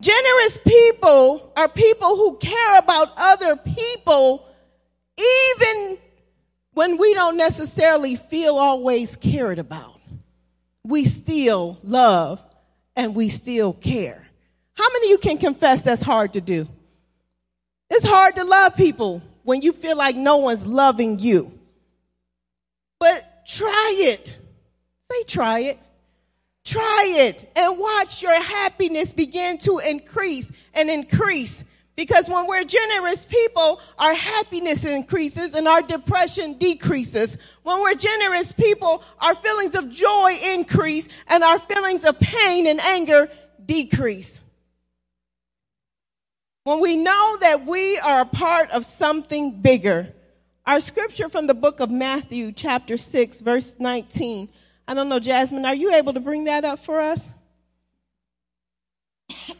[0.00, 4.48] Generous people are people who care about other people
[5.18, 5.98] even
[6.72, 9.93] when we don't necessarily feel always cared about.
[10.86, 12.40] We still love
[12.94, 14.26] and we still care.
[14.74, 16.68] How many of you can confess that's hard to do?
[17.90, 21.58] It's hard to love people when you feel like no one's loving you.
[22.98, 24.34] But try it.
[25.10, 25.78] Say try it.
[26.64, 31.62] Try it and watch your happiness begin to increase and increase.
[31.96, 37.38] Because when we're generous people, our happiness increases and our depression decreases.
[37.62, 42.80] When we're generous people, our feelings of joy increase and our feelings of pain and
[42.80, 43.28] anger
[43.64, 44.40] decrease.
[46.64, 50.12] When we know that we are a part of something bigger,
[50.66, 54.48] our scripture from the book of Matthew, chapter 6, verse 19.
[54.88, 57.22] I don't know, Jasmine, are you able to bring that up for us?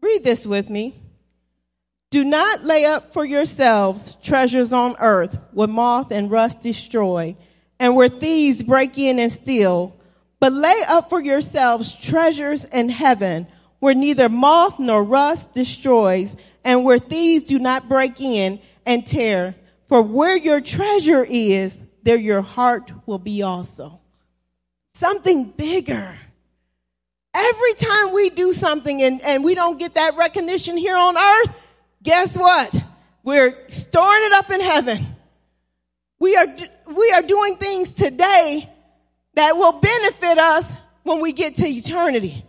[0.00, 1.00] Read this with me.
[2.14, 7.34] Do not lay up for yourselves treasures on earth where moth and rust destroy
[7.80, 9.96] and where thieves break in and steal,
[10.38, 13.48] but lay up for yourselves treasures in heaven
[13.80, 19.56] where neither moth nor rust destroys and where thieves do not break in and tear.
[19.88, 23.98] For where your treasure is, there your heart will be also.
[24.94, 26.16] Something bigger.
[27.34, 31.50] Every time we do something and, and we don't get that recognition here on earth,
[32.04, 32.72] guess what?
[33.24, 35.06] We're storing it up in heaven.
[36.20, 36.46] We are,
[36.94, 38.70] we are doing things today
[39.34, 42.44] that will benefit us when we get to eternity.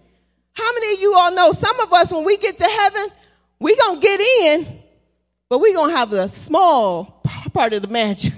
[0.54, 3.08] How many of you all know some of us, when we get to heaven,
[3.60, 4.80] we gonna get in,
[5.50, 8.34] but we gonna have a small part of the mansion.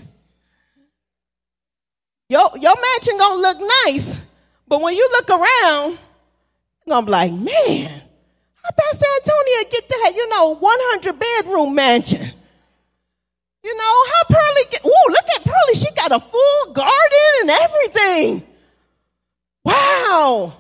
[2.30, 4.20] Your, your mansion gonna look nice,
[4.68, 5.92] but when you look around,
[6.86, 8.02] you're gonna be like, man,
[8.68, 12.32] how Pastor Antonia get that, you know, 100 bedroom mansion?
[13.64, 15.76] You know, how Pearlie get, ooh, look at Pearlie.
[15.76, 18.44] She got a full garden and everything.
[19.64, 20.54] Wow.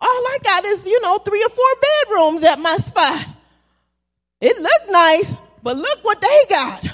[0.00, 3.26] All I got is, you know, three or four bedrooms at my spot.
[4.40, 6.86] It looked nice, but look what they got.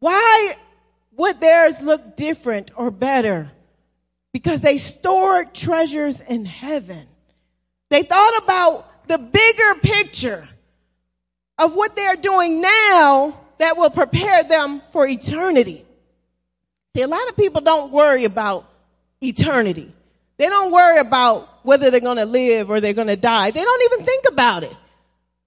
[0.00, 0.56] Why
[1.12, 3.50] would theirs look different or better?
[4.32, 7.06] Because they stored treasures in heaven.
[7.90, 10.48] They thought about the bigger picture
[11.58, 15.84] of what they're doing now that will prepare them for eternity.
[16.94, 18.68] See, a lot of people don't worry about
[19.20, 19.92] eternity.
[20.36, 23.50] They don't worry about whether they're going to live or they're going to die.
[23.50, 24.76] They don't even think about it.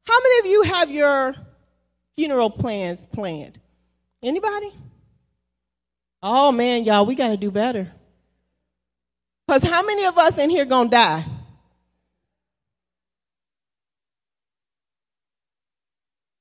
[0.05, 1.35] How many of you have your
[2.15, 3.59] funeral plans planned?
[4.23, 4.71] Anybody?
[6.23, 7.91] Oh man, y'all, we got to do better.
[9.47, 11.25] Because how many of us in here gonna die?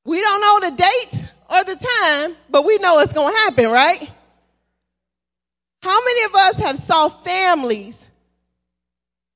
[0.04, 4.10] We don't know the date or the time, but we know it's gonna happen, right?
[5.82, 8.08] How many of us have saw families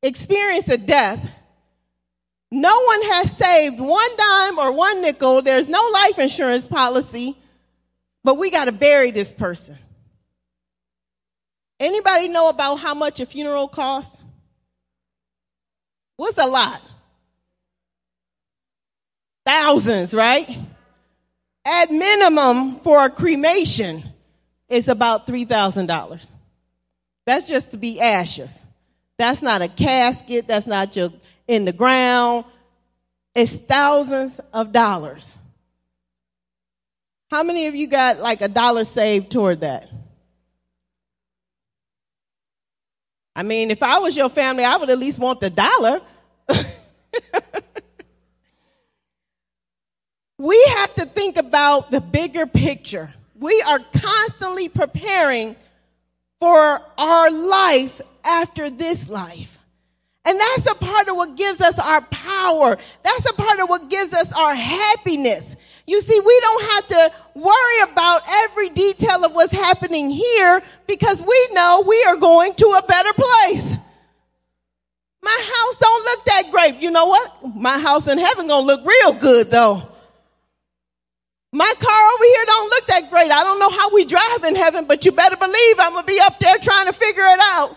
[0.02, 1.26] experience a death?
[2.50, 5.42] No one has saved one dime or one nickel.
[5.42, 7.36] There's no life insurance policy,
[8.24, 9.78] but we got to bury this person.
[11.78, 14.16] Anybody know about how much a funeral costs?
[16.16, 16.82] What's a lot?
[19.48, 20.58] Thousands, right?
[21.64, 24.04] At minimum for a cremation,
[24.68, 26.26] it's about $3,000.
[27.24, 28.52] That's just to be ashes.
[29.16, 30.46] That's not a casket.
[30.46, 31.14] That's not your
[31.46, 32.44] in the ground.
[33.34, 35.26] It's thousands of dollars.
[37.30, 39.88] How many of you got like a dollar saved toward that?
[43.34, 46.02] I mean, if I was your family, I would at least want the dollar.
[50.38, 53.12] we have to think about the bigger picture.
[53.34, 55.56] We are constantly preparing
[56.40, 59.58] for our life after this life.
[60.24, 62.76] And that's a part of what gives us our power.
[63.02, 65.56] That's a part of what gives us our happiness.
[65.86, 71.22] You see, we don't have to worry about every detail of what's happening here because
[71.22, 73.76] we know we are going to a better place.
[75.22, 76.76] My house don't look that great.
[76.76, 77.56] You know what?
[77.56, 79.97] My house in heaven gonna look real good though.
[81.52, 83.30] My car over here don't look that great.
[83.30, 86.20] I don't know how we drive in heaven, but you better believe I'm gonna be
[86.20, 87.76] up there trying to figure it out.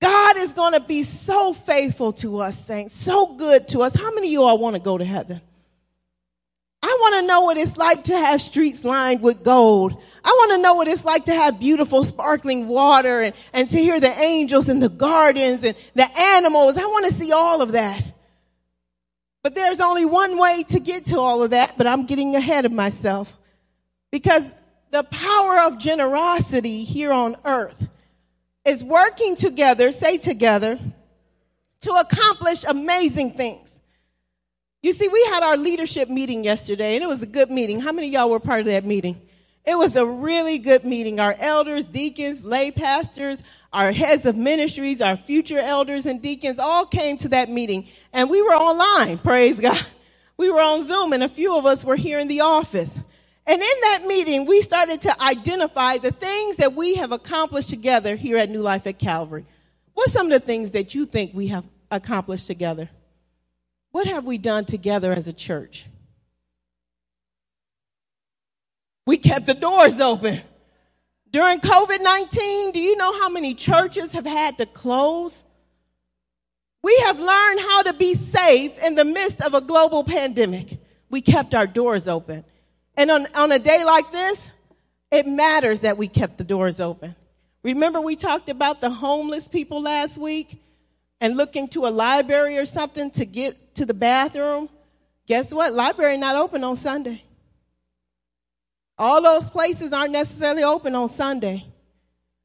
[0.00, 3.94] God is gonna be so faithful to us, saints, so good to us.
[3.94, 5.40] How many of you all want to go to heaven?
[6.82, 10.00] I want to know what it's like to have streets lined with gold.
[10.22, 13.78] I want to know what it's like to have beautiful sparkling water and, and to
[13.78, 16.76] hear the angels in the gardens and the animals.
[16.76, 18.02] I want to see all of that.
[19.44, 22.64] But there's only one way to get to all of that, but I'm getting ahead
[22.64, 23.30] of myself.
[24.10, 24.42] Because
[24.90, 27.86] the power of generosity here on earth
[28.64, 30.78] is working together, say together,
[31.82, 33.78] to accomplish amazing things.
[34.82, 37.80] You see, we had our leadership meeting yesterday, and it was a good meeting.
[37.80, 39.20] How many y'all were part of that meeting?
[39.64, 41.18] It was a really good meeting.
[41.18, 43.42] Our elders, deacons, lay pastors,
[43.72, 48.28] our heads of ministries, our future elders and deacons all came to that meeting and
[48.28, 49.18] we were online.
[49.18, 49.84] Praise God.
[50.36, 52.98] We were on Zoom and a few of us were here in the office.
[53.46, 58.16] And in that meeting, we started to identify the things that we have accomplished together
[58.16, 59.46] here at New Life at Calvary.
[59.92, 62.90] What's some of the things that you think we have accomplished together?
[63.92, 65.86] What have we done together as a church?
[69.06, 70.40] We kept the doors open.
[71.30, 75.34] During COVID 19, do you know how many churches have had to close?
[76.82, 80.78] We have learned how to be safe in the midst of a global pandemic.
[81.10, 82.44] We kept our doors open.
[82.96, 84.38] And on, on a day like this,
[85.10, 87.16] it matters that we kept the doors open.
[87.62, 90.62] Remember we talked about the homeless people last week
[91.20, 94.68] and looking to a library or something to get to the bathroom?
[95.26, 95.72] Guess what?
[95.72, 97.22] Library not open on Sunday.
[98.98, 101.66] All those places aren't necessarily open on Sunday.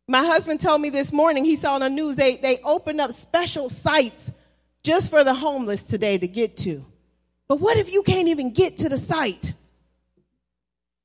[0.07, 3.11] My husband told me this morning, he saw on the news, they, they opened up
[3.11, 4.31] special sites
[4.81, 6.83] just for the homeless today to get to.
[7.47, 9.53] But what if you can't even get to the site?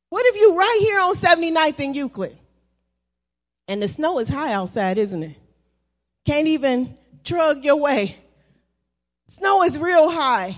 [0.08, 2.38] What if you right here on 79th and Euclid?
[3.68, 5.36] And the snow is high outside, isn't it?
[6.24, 8.16] Can't even trug your way.
[9.28, 10.56] Snow is real high.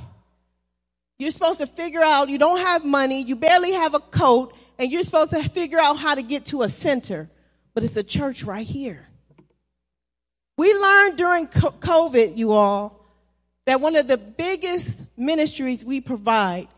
[1.18, 4.90] You're supposed to figure out you don't have money, you barely have a coat, and
[4.90, 7.28] you're supposed to figure out how to get to a center,
[7.74, 9.06] but it's a church right here.
[10.56, 13.04] We learned during COVID, you all,
[13.66, 16.68] that one of the biggest ministries we provide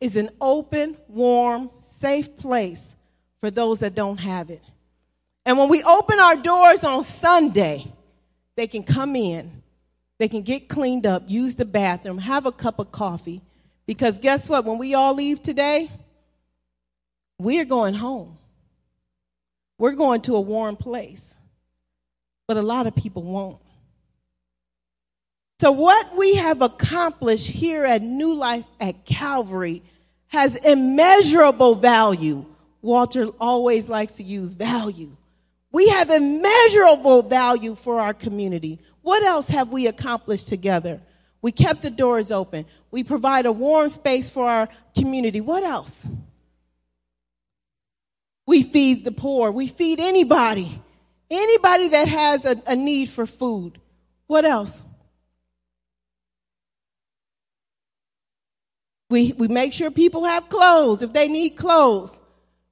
[0.00, 2.94] is an open, warm, safe place
[3.40, 4.62] for those that don't have it.
[5.44, 7.92] And when we open our doors on Sunday,
[8.56, 9.62] they can come in,
[10.18, 13.42] they can get cleaned up, use the bathroom, have a cup of coffee.
[13.86, 14.64] Because guess what?
[14.64, 15.90] When we all leave today,
[17.40, 18.36] we're going home.
[19.78, 21.24] We're going to a warm place.
[22.46, 23.58] But a lot of people won't.
[25.60, 29.82] So, what we have accomplished here at New Life at Calvary
[30.28, 32.44] has immeasurable value.
[32.82, 35.16] Walter always likes to use value.
[35.72, 38.80] We have immeasurable value for our community.
[39.02, 41.00] What else have we accomplished together?
[41.42, 42.66] We kept the doors open.
[42.90, 45.40] We provide a warm space for our community.
[45.40, 46.04] What else?
[48.50, 49.50] We feed the poor.
[49.50, 50.82] We feed anybody
[51.30, 53.80] Anybody that has a, a need for food.
[54.26, 54.82] What else?
[59.08, 62.16] We, we make sure people have clothes if they need clothes.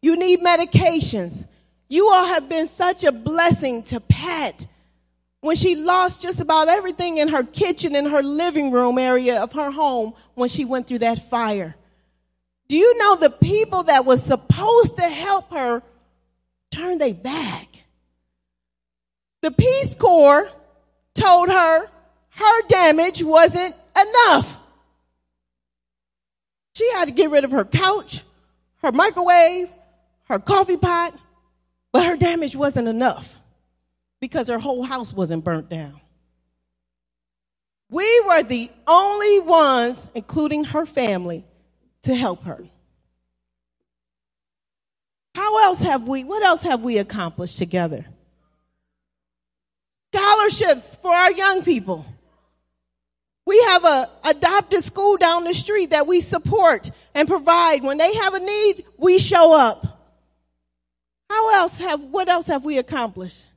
[0.02, 1.46] You need medications.
[1.88, 4.66] You all have been such a blessing to Pat
[5.40, 9.52] when she lost just about everything in her kitchen and her living room area of
[9.52, 11.76] her home when she went through that fire.
[12.68, 15.82] Do you know the people that was supposed to help her
[16.70, 17.66] turned their back?
[19.40, 20.48] The Peace Corps
[21.14, 21.88] told her
[22.30, 24.54] her damage wasn't enough.
[26.74, 28.22] She had to get rid of her couch,
[28.82, 29.68] her microwave,
[30.28, 31.14] her coffee pot,
[31.92, 33.34] but her damage wasn't enough
[34.20, 36.00] because her whole house wasn't burnt down.
[37.90, 41.44] We were the only ones, including her family,
[42.08, 42.64] to help her.
[45.34, 48.06] How else have we, what else have we accomplished together?
[50.14, 52.06] Scholarships for our young people.
[53.44, 57.82] We have a adopted school down the street that we support and provide.
[57.82, 59.86] When they have a need, we show up.
[61.28, 63.48] How else have, what else have we accomplished?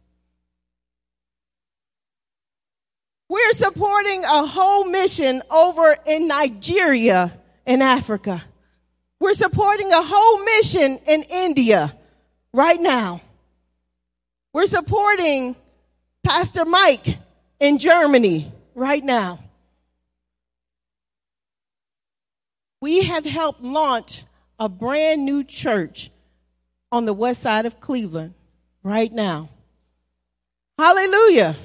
[3.30, 8.44] We're supporting a whole mission over in Nigeria in Africa.
[9.20, 11.96] We're supporting a whole mission in India
[12.54, 13.22] right now.
[14.54, 15.56] We're supporting
[16.24, 17.18] Pastor Mike
[17.60, 19.40] in Germany right now.
[22.82, 24.26] We have helped launch
[24.60, 26.12] a brand new church
[26.92, 28.34] on the west side of Cleveland
[28.84, 29.50] right now.
[30.78, 31.56] Hallelujah.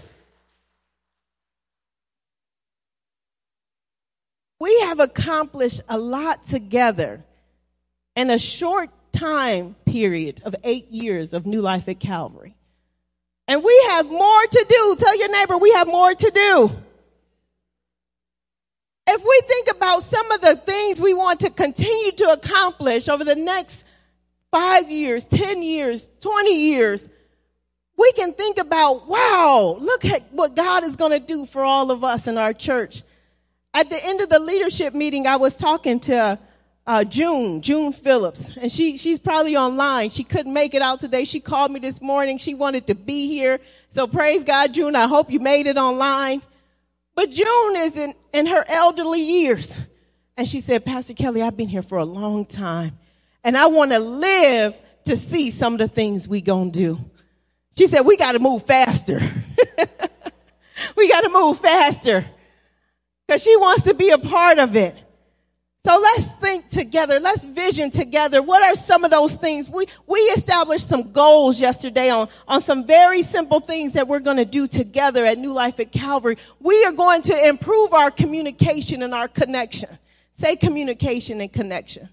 [4.66, 7.22] We have accomplished a lot together
[8.16, 12.56] in a short time period of eight years of New Life at Calvary.
[13.46, 14.96] And we have more to do.
[14.98, 16.72] Tell your neighbor we have more to do.
[19.06, 23.22] If we think about some of the things we want to continue to accomplish over
[23.22, 23.84] the next
[24.50, 27.08] five years, 10 years, 20 years,
[27.96, 31.92] we can think about, wow, look at what God is going to do for all
[31.92, 33.04] of us in our church.
[33.76, 36.38] At the end of the leadership meeting, I was talking to
[36.86, 40.08] uh, June, June Phillips, and she she's probably online.
[40.08, 41.24] She couldn't make it out today.
[41.24, 42.38] She called me this morning.
[42.38, 43.60] She wanted to be here.
[43.90, 44.96] So praise God, June.
[44.96, 46.40] I hope you made it online.
[47.14, 49.78] But June is in, in her elderly years.
[50.38, 52.98] And she said, Pastor Kellie, I've been here for a long time.
[53.44, 54.74] And I want to live
[55.04, 56.98] to see some of the things we gonna do.
[57.76, 59.20] She said, we got to move faster.
[60.96, 62.24] we got to move faster.
[63.28, 64.94] Cause she wants to be a part of it.
[65.86, 67.20] So let's think together.
[67.20, 68.42] Let's vision together.
[68.42, 69.70] What are some of those things?
[69.70, 74.38] We, we established some goals yesterday on, on some very simple things that we're going
[74.38, 76.38] to do together at New Life at Calvary.
[76.58, 79.88] We are going to improve our communication and our connection.
[80.34, 82.08] Say communication and connection.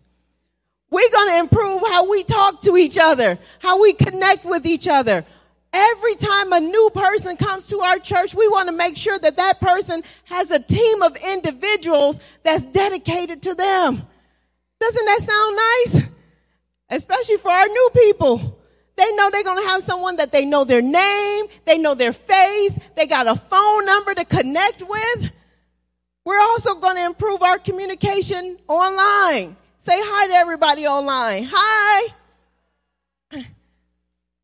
[0.91, 4.87] We're going to improve how we talk to each other, how we connect with each
[4.87, 5.25] other.
[5.73, 9.37] Every time a new person comes to our church, we want to make sure that
[9.37, 14.03] that person has a team of individuals that's dedicated to them.
[14.79, 16.09] Doesn't that sound nice?
[16.89, 18.59] Especially for our new people.
[18.95, 22.13] They know they're going to have someone that they know their name, they know their
[22.13, 25.31] face, they got a phone number to connect with.
[26.23, 29.57] We're also going to improve our communication online.
[29.79, 31.49] Say hi to everybody online.
[31.51, 32.13] Hi.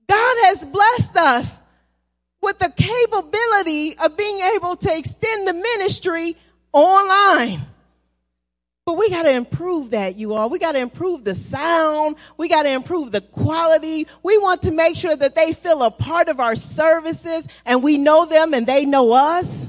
[0.09, 1.51] God has blessed us
[2.41, 6.35] with the capability of being able to extend the ministry
[6.73, 7.61] online.
[8.85, 10.49] But we got to improve that, you all.
[10.49, 12.15] We got to improve the sound.
[12.37, 14.07] We got to improve the quality.
[14.23, 17.99] We want to make sure that they feel a part of our services and we
[17.99, 19.67] know them and they know us.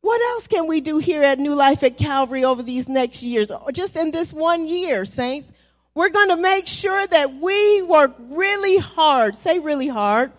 [0.00, 3.50] What else can we do here at New Life at Calvary over these next years,
[3.50, 5.52] or just in this one year, saints?
[5.96, 10.30] We're going to make sure that we work really hard, say really hard,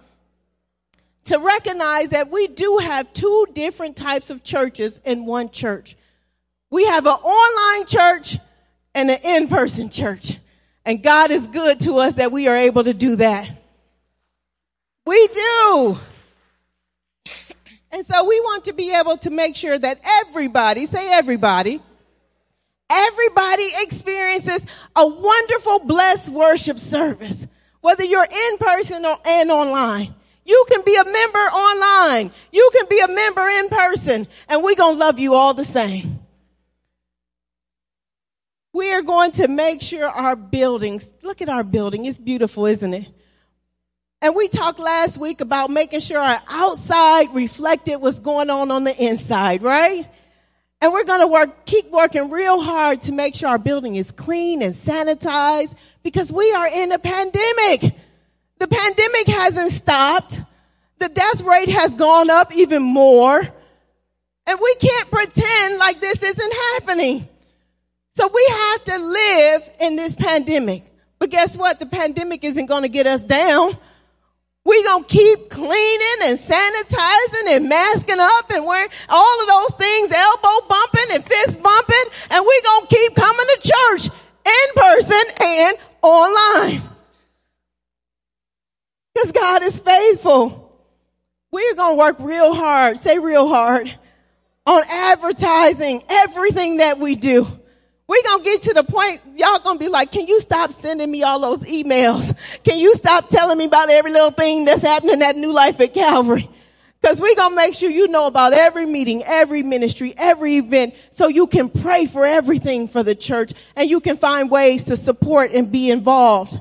[1.23, 5.97] to recognize that we do have two different types of churches in one church.
[6.69, 8.37] We have an online church
[8.93, 10.37] and an in-person church.
[10.85, 13.49] And God is good to us that we are able to do that.
[15.07, 15.97] We do.
[17.89, 21.81] And so we want to be able to make sure that everybody, say everybody,
[22.89, 24.65] Everybody experiences
[24.95, 27.45] a wonderful, blessed worship service,
[27.81, 30.15] whether you're in person or and online.
[30.45, 32.31] You can be a member online.
[32.53, 35.65] You can be a member in person and we're going to love you all the
[35.65, 36.19] same.
[38.71, 42.05] We are going to make sure our buildings, look at our building.
[42.05, 43.07] It's beautiful, isn't it?
[44.21, 48.83] And we talked last week about making sure our outside reflected what's going on on
[48.83, 50.07] the inside, right?
[50.79, 54.11] And we're going to work, keep working real hard to make sure our building is
[54.11, 55.73] clean and sanitized
[56.03, 57.95] because we are in a pandemic.
[58.59, 60.41] The pandemic hasn't stopped.
[60.99, 63.41] The death rate has gone up even more.
[64.45, 67.27] And we can't pretend like this isn't happening.
[68.15, 70.83] So we have to live in this pandemic.
[71.19, 71.79] But guess what?
[71.79, 73.77] The pandemic isn't going to get us down.
[74.67, 79.77] We're going to keep cleaning and sanitizing and masking up and wearing all of those
[79.77, 82.03] things, elbow bumping and fist bumping.
[82.31, 84.09] And we're going to keep coming to church
[84.45, 86.81] in person and online.
[89.13, 90.77] Because God is faithful.
[91.49, 93.97] We're going to work real hard, say real hard,
[94.65, 97.56] on advertising everything that we do.
[98.07, 100.71] We're going to get to the point, y'all going to be like, can you stop
[100.71, 102.35] sending me all those emails?
[102.63, 105.93] Can you stop telling me about every little thing that's happening at New Life at
[105.93, 106.49] Calvary?
[107.01, 110.95] Because we're going to make sure you know about every meeting, every ministry, every event,
[111.11, 114.95] so you can pray for everything for the church and you can find ways to
[114.95, 116.57] support and be involved.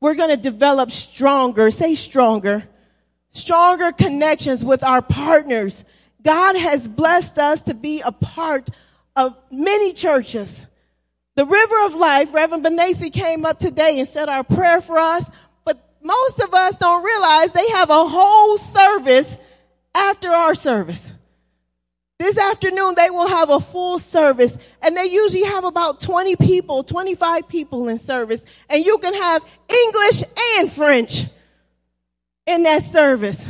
[0.00, 2.68] We're going to develop stronger, say stronger,
[3.32, 5.84] stronger connections with our partners.
[6.22, 8.70] God has blessed us to be a part
[9.18, 10.64] of many churches.
[11.34, 15.28] The River of Life, Reverend Benassi came up today and said our prayer for us,
[15.64, 19.36] but most of us don't realize they have a whole service
[19.92, 21.10] after our service.
[22.20, 26.84] This afternoon, they will have a full service, and they usually have about 20 people,
[26.84, 30.22] 25 people in service, and you can have English
[30.58, 31.24] and French
[32.46, 33.44] in that service.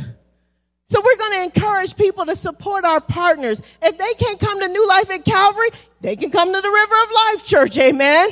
[0.89, 3.61] So we're going to encourage people to support our partners.
[3.81, 5.69] If they can't come to New Life at Calvary,
[6.01, 7.77] they can come to the River of Life Church.
[7.77, 8.29] Amen.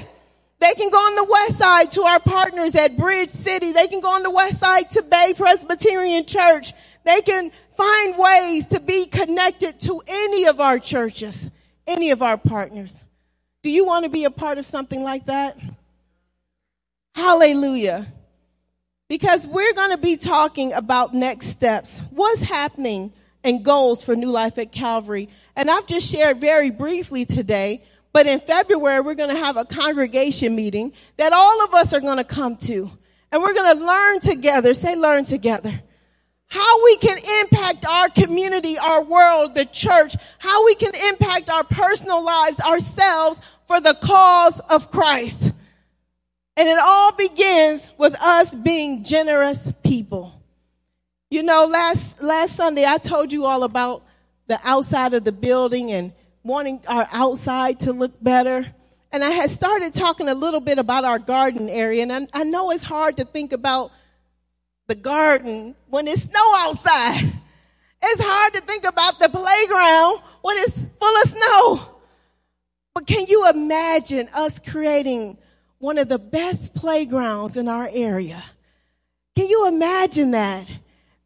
[0.59, 3.73] They can go on the west side to our partners at Bridge City.
[3.73, 6.73] They can go on the west side to Bay Presbyterian Church.
[7.03, 11.51] They can find ways to be connected to any of our churches,
[11.85, 13.03] any of our partners.
[13.61, 15.59] Do you want to be a part of something like that?
[17.13, 18.07] Hallelujah.
[19.09, 22.01] Because we're going to be talking about next steps.
[22.11, 25.29] What's happening and goals for New Life at Calvary.
[25.55, 29.63] And I've just shared very briefly today, but in February, we're going to have a
[29.63, 32.91] congregation meeting that all of us are going to come to.
[33.31, 35.81] And we're going to learn together, say learn together,
[36.47, 41.63] how we can impact our community, our world, the church, how we can impact our
[41.63, 45.53] personal lives, ourselves for the cause of Christ.
[46.57, 50.41] And it all begins with us being generous people.
[51.29, 54.03] You know, last, last Sunday I told you all about
[54.47, 58.65] the outside of the building and wanting our outside to look better.
[59.11, 62.01] And I had started talking a little bit about our garden area.
[62.01, 63.91] And I, I know it's hard to think about
[64.87, 67.33] the garden when it's snow outside.
[68.01, 71.95] It's hard to think about the playground when it's full of snow.
[72.95, 75.37] But can you imagine us creating
[75.79, 78.43] one of the best playgrounds in our area?
[79.35, 80.67] Can you imagine that?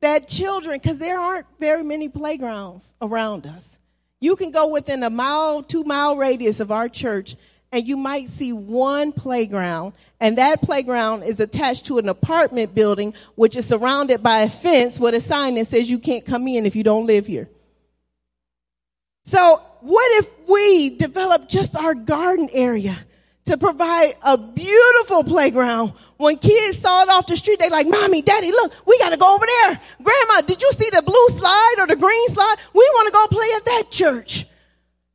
[0.02, 3.78] That children, because there aren't very many playgrounds around us.
[4.20, 7.36] You can go within a mile, two mile radius of our church
[7.72, 13.14] and you might see one playground and that playground is attached to an apartment building
[13.36, 16.66] which is surrounded by a fence with a sign that says you can't come in
[16.66, 17.49] if you don't live here.
[19.24, 22.99] So what if we develop just our garden area
[23.45, 25.93] to provide a beautiful playground.
[26.17, 29.35] When kids saw it off the street, they like, mommy, daddy, look, we gotta go
[29.35, 29.81] over there.
[30.01, 32.55] Grandma, did you see the blue slide or the green slide?
[32.73, 34.45] We want to go play at that church.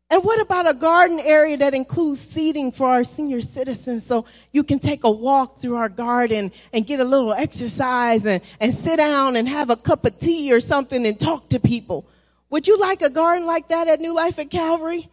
[0.09, 4.63] And what about a garden area that includes seating for our senior citizens so you
[4.63, 8.99] can take a walk through our garden and get a little exercise and, and sit
[8.99, 12.07] down and have a cup of tea or something and talk to people?
[12.51, 15.11] Would you like a garden like that at New Life at Calvary?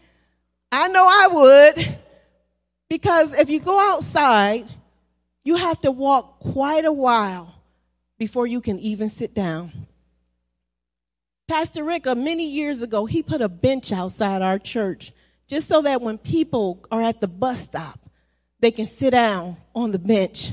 [0.72, 1.98] I know I would.
[2.94, 4.68] Because if you go outside,
[5.44, 7.56] you have to walk quite a while
[8.20, 9.72] before you can even sit down.
[11.48, 15.12] Pastor Rick, uh, many years ago, he put a bench outside our church
[15.48, 18.00] just so that when people are at the bus stop,
[18.60, 20.52] they can sit down on the bench.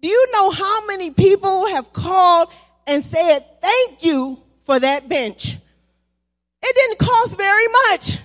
[0.00, 2.48] Do you know how many people have called
[2.88, 5.56] and said thank you for that bench?
[6.60, 8.18] It didn't cost very much.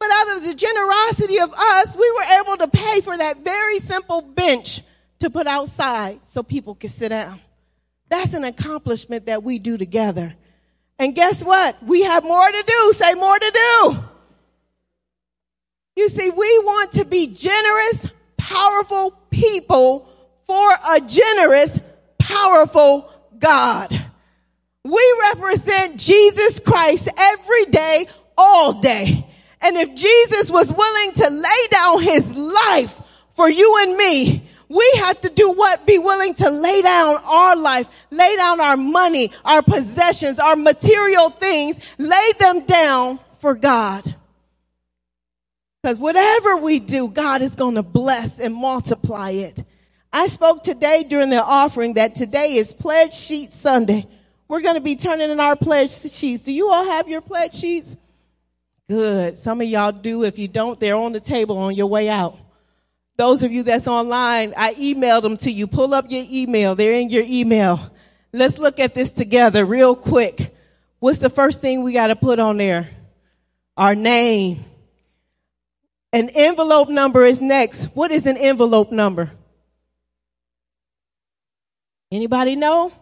[0.00, 3.78] But out of the generosity of us, we were able to pay for that very
[3.80, 4.80] simple bench
[5.18, 7.38] to put outside so people could sit down.
[8.08, 10.34] That's an accomplishment that we do together.
[10.98, 11.82] And guess what?
[11.82, 12.92] We have more to do.
[12.96, 13.98] Say more to do.
[15.96, 18.06] You see, we want to be generous,
[18.38, 20.08] powerful people
[20.46, 21.78] for a generous,
[22.18, 23.92] powerful God.
[24.82, 29.26] We represent Jesus Christ every day, all day.
[29.60, 33.00] And if Jesus was willing to lay down his life
[33.34, 35.84] for you and me, we have to do what?
[35.86, 41.30] Be willing to lay down our life, lay down our money, our possessions, our material
[41.30, 44.14] things, lay them down for God.
[45.82, 49.64] Because whatever we do, God is going to bless and multiply it.
[50.12, 54.06] I spoke today during the offering that today is Pledge Sheet Sunday.
[54.46, 56.42] We're going to be turning in our pledge sheets.
[56.42, 57.96] Do you all have your pledge sheets?
[58.90, 59.38] Good.
[59.38, 60.24] Some of y'all do.
[60.24, 62.36] If you don't, they're on the table on your way out.
[63.16, 65.68] Those of you that's online, I emailed them to you.
[65.68, 66.74] Pull up your email.
[66.74, 67.88] They're in your email.
[68.32, 70.52] Let's look at this together real quick.
[70.98, 72.88] What's the first thing we got to put on there?
[73.76, 74.64] Our name.
[76.12, 77.84] An envelope number is next.
[77.94, 79.30] What is an envelope number?
[82.10, 82.92] Anybody know?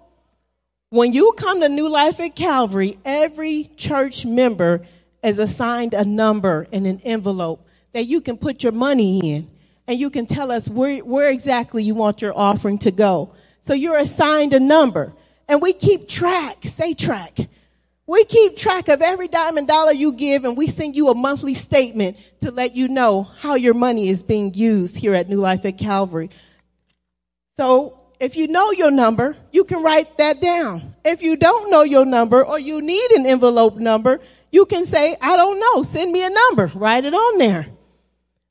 [0.91, 4.86] When you come to New Life at Calvary, every church member
[5.22, 9.50] is assigned a number in an envelope that you can put your money in
[9.86, 13.34] and you can tell us where, where exactly you want your offering to go.
[13.62, 15.14] So you're assigned a number
[15.48, 17.38] and we keep track, say track.
[18.06, 21.14] We keep track of every dime and dollar you give and we send you a
[21.14, 25.40] monthly statement to let you know how your money is being used here at New
[25.40, 26.30] Life at Calvary.
[27.56, 30.94] So if you know your number, you can write that down.
[31.04, 34.20] If you don't know your number or you need an envelope number,
[34.51, 37.66] you can say, I don't know, send me a number, write it on there.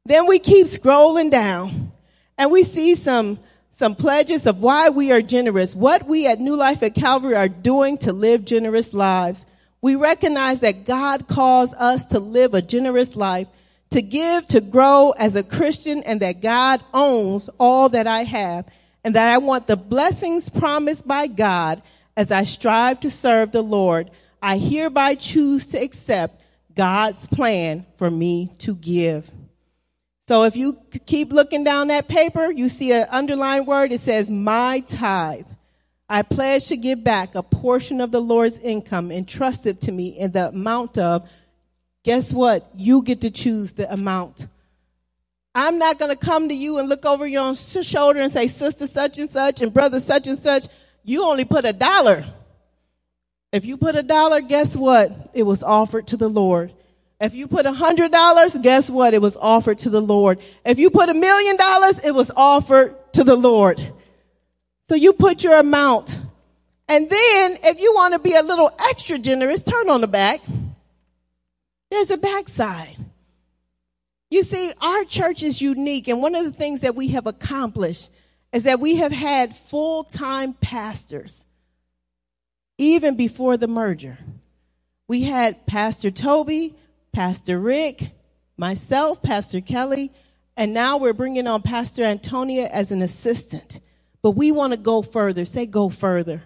[0.05, 1.91] Then we keep scrolling down
[2.37, 3.39] and we see some,
[3.75, 7.49] some pledges of why we are generous, what we at New Life at Calvary are
[7.49, 9.45] doing to live generous lives.
[9.81, 13.47] We recognize that God calls us to live a generous life,
[13.91, 18.65] to give, to grow as a Christian, and that God owns all that I have,
[19.03, 21.81] and that I want the blessings promised by God
[22.15, 24.09] as I strive to serve the Lord.
[24.41, 26.41] I hereby choose to accept
[26.75, 29.29] God's plan for me to give.
[30.27, 33.91] So if you keep looking down that paper, you see an underlined word.
[33.91, 35.47] It says, my tithe.
[36.09, 40.31] I pledge to give back a portion of the Lord's income entrusted to me in
[40.31, 41.29] the amount of,
[42.03, 42.69] guess what?
[42.75, 44.47] You get to choose the amount.
[45.55, 48.87] I'm not going to come to you and look over your shoulder and say, sister
[48.87, 50.67] such and such and brother such and such.
[51.03, 52.25] You only put a dollar.
[53.51, 55.31] If you put a dollar, guess what?
[55.33, 56.73] It was offered to the Lord.
[57.19, 59.13] If you put a hundred dollars, guess what?
[59.13, 60.39] It was offered to the Lord.
[60.65, 63.93] If you put a million dollars, it was offered to the Lord.
[64.89, 66.19] So you put your amount.
[66.87, 70.41] And then if you want to be a little extra generous, turn on the back.
[71.89, 72.97] There's a backside.
[74.29, 76.07] You see, our church is unique.
[76.07, 78.09] And one of the things that we have accomplished
[78.53, 81.43] is that we have had full-time pastors
[82.77, 84.17] even before the merger.
[85.07, 86.75] We had Pastor Toby,
[87.11, 88.11] Pastor Rick,
[88.57, 90.11] myself, Pastor Kellie,
[90.55, 93.79] and now we're bringing on Pastor Antonia as an assistant.
[94.21, 95.45] But we want to go further.
[95.45, 96.43] Say, go further.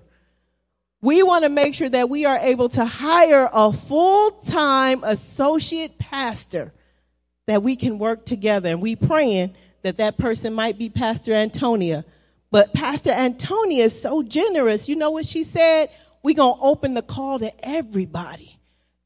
[1.02, 6.74] We want to make sure that we are able to hire a full-time associate pastor
[7.48, 8.70] that we can work together.
[8.70, 12.06] And we praying that that person might be Pastor Antonia.
[12.52, 14.88] But Pastor Antonia is so generous.
[14.88, 15.90] You know what she said?
[16.24, 18.60] We're going to open the call to everybody.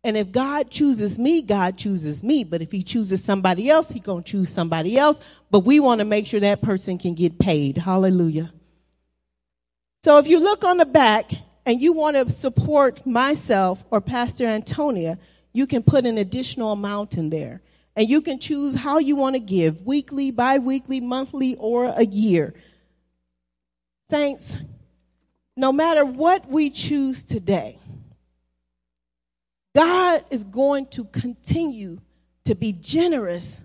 [0.04, 2.44] And if God chooses me, God chooses me.
[2.44, 5.18] But if he chooses somebody else, he going to choose somebody else.
[5.50, 7.78] But we want to make sure that person can get paid.
[7.78, 8.52] Hallelujah.
[10.04, 11.32] So if you look on the back
[11.66, 15.18] and you want to support myself or Pastor Antonia,
[15.54, 17.62] you can put an additional amount in there.
[17.96, 22.54] And you can choose how you want to give, weekly, bi-weekly, monthly, or a year.
[24.12, 24.58] Saints,
[25.58, 27.78] no matter what we choose today,
[29.76, 32.00] God is going to continue
[32.46, 33.60] to be generous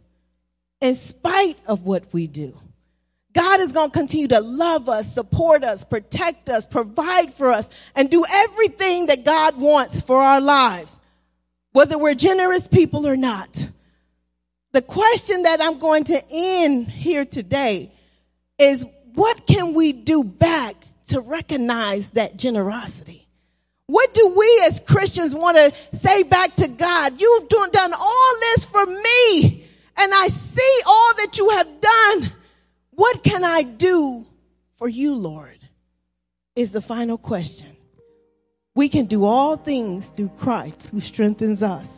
[0.81, 2.57] in spite of what we do.
[3.33, 7.69] God is going to continue to love us, support us, protect us, provide for us,
[7.95, 10.99] and do everything that God wants for our lives,
[11.73, 13.69] whether we're generous people or not.
[14.73, 17.93] The question that I'm going to end here today
[18.59, 18.85] is
[19.15, 20.77] what can we do back
[21.11, 23.29] to recognize that generosity?
[23.87, 27.21] What do we as Christians want to say back to God?
[27.21, 32.33] You've done all this for me and I see all that you have done.
[32.93, 34.27] What can I do
[34.77, 35.59] for you, Lord?
[36.57, 37.77] Is the final question.
[38.75, 41.89] We can do all things through Christ who strengthens us.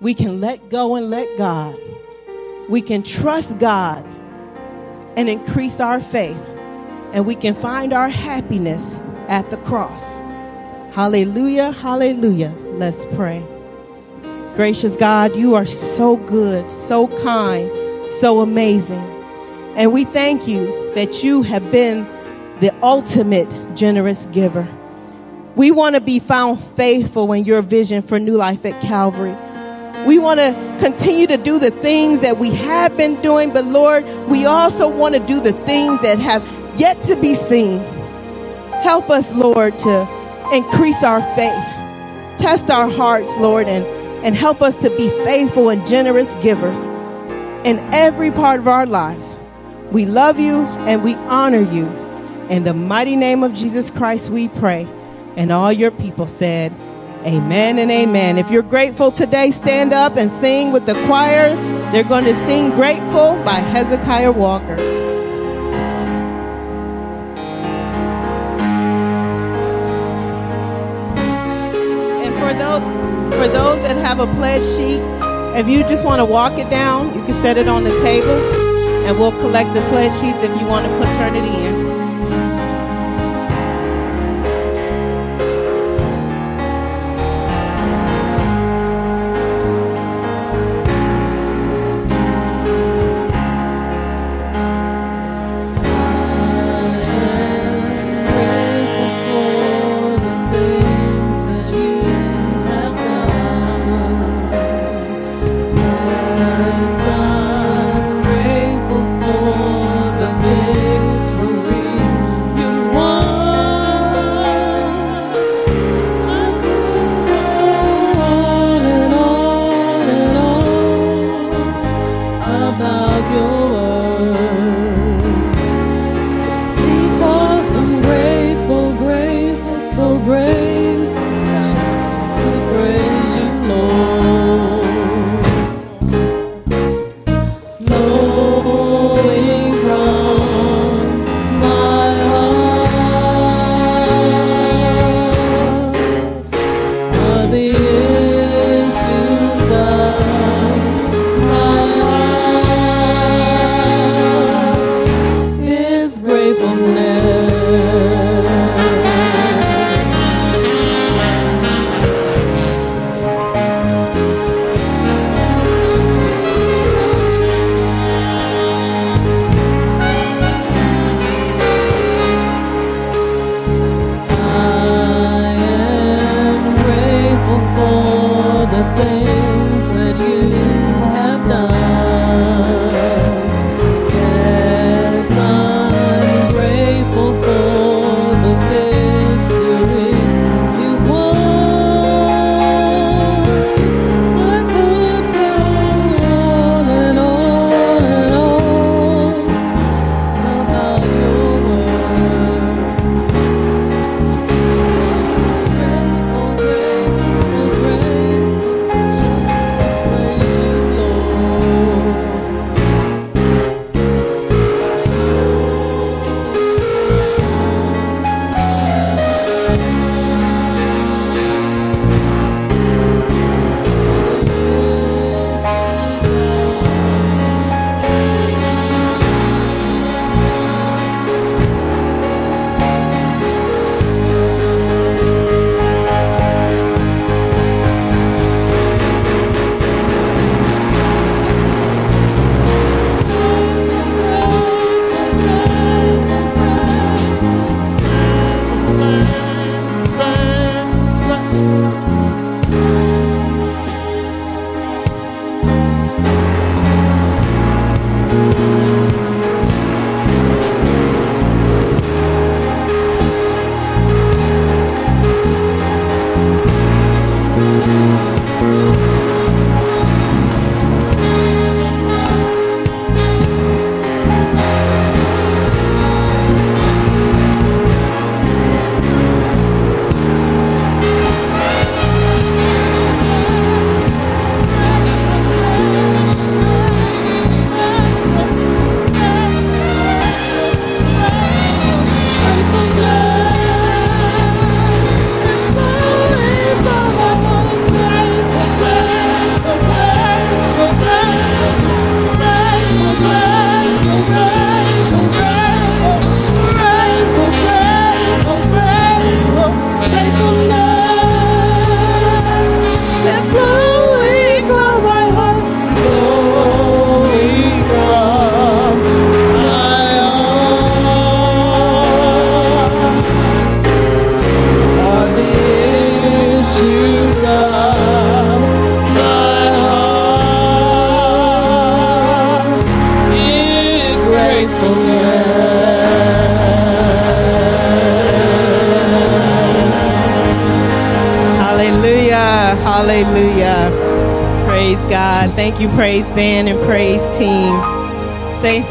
[0.00, 1.78] We can let go and let God.
[2.68, 4.04] We can trust God
[5.16, 6.55] and increase our faith
[7.16, 8.82] and we can find our happiness
[9.28, 10.02] at the cross.
[10.94, 12.54] Hallelujah, hallelujah.
[12.72, 13.42] Let's pray.
[14.54, 17.70] Gracious God, you are so good, so kind,
[18.20, 19.02] so amazing.
[19.76, 22.04] And we thank you that you have been
[22.60, 24.68] the ultimate generous giver.
[25.54, 29.34] We want to be found faithful in your vision for new life at Calvary.
[30.06, 34.04] We want to continue to do the things that we have been doing, but Lord,
[34.28, 36.42] we also want to do the things that have
[36.78, 37.78] yet to be seen.
[38.82, 40.08] Help us, Lord, to
[40.52, 41.64] increase our faith.
[42.38, 43.84] Test our hearts, Lord, and,
[44.24, 46.78] and help us to be faithful and generous givers
[47.66, 49.36] in every part of our lives.
[49.90, 51.86] We love you and we honor you.
[52.48, 54.86] In the mighty name of Jesus Christ, we pray.
[55.36, 56.72] And all your people said,
[57.24, 58.38] Amen and amen.
[58.38, 61.56] If you're grateful today, stand up and sing with the choir.
[61.90, 64.76] They're going to sing Grateful by Hezekiah Walker.
[72.58, 72.82] Those,
[73.34, 75.02] for those that have a pledge sheet,
[75.58, 78.66] if you just want to walk it down, you can set it on the table
[79.06, 81.75] and we'll collect the pledge sheets if you want to put turn it in.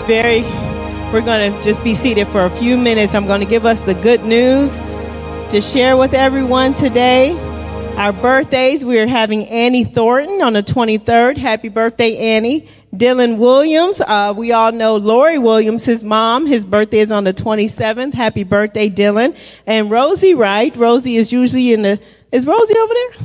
[0.07, 0.43] Berry,
[1.11, 3.15] we're going to just be seated for a few minutes.
[3.15, 4.71] I'm going to give us the good news
[5.49, 7.31] to share with everyone today.
[7.97, 11.37] Our birthdays, we are having Annie Thornton on the 23rd.
[11.37, 12.69] Happy birthday, Annie.
[12.93, 16.45] Dylan Williams, uh, we all know Lori Williams, his mom.
[16.45, 18.13] His birthday is on the 27th.
[18.13, 19.35] Happy birthday, Dylan.
[19.65, 20.75] And Rosie Wright.
[20.77, 21.99] Rosie is usually in the,
[22.31, 23.24] is Rosie over there?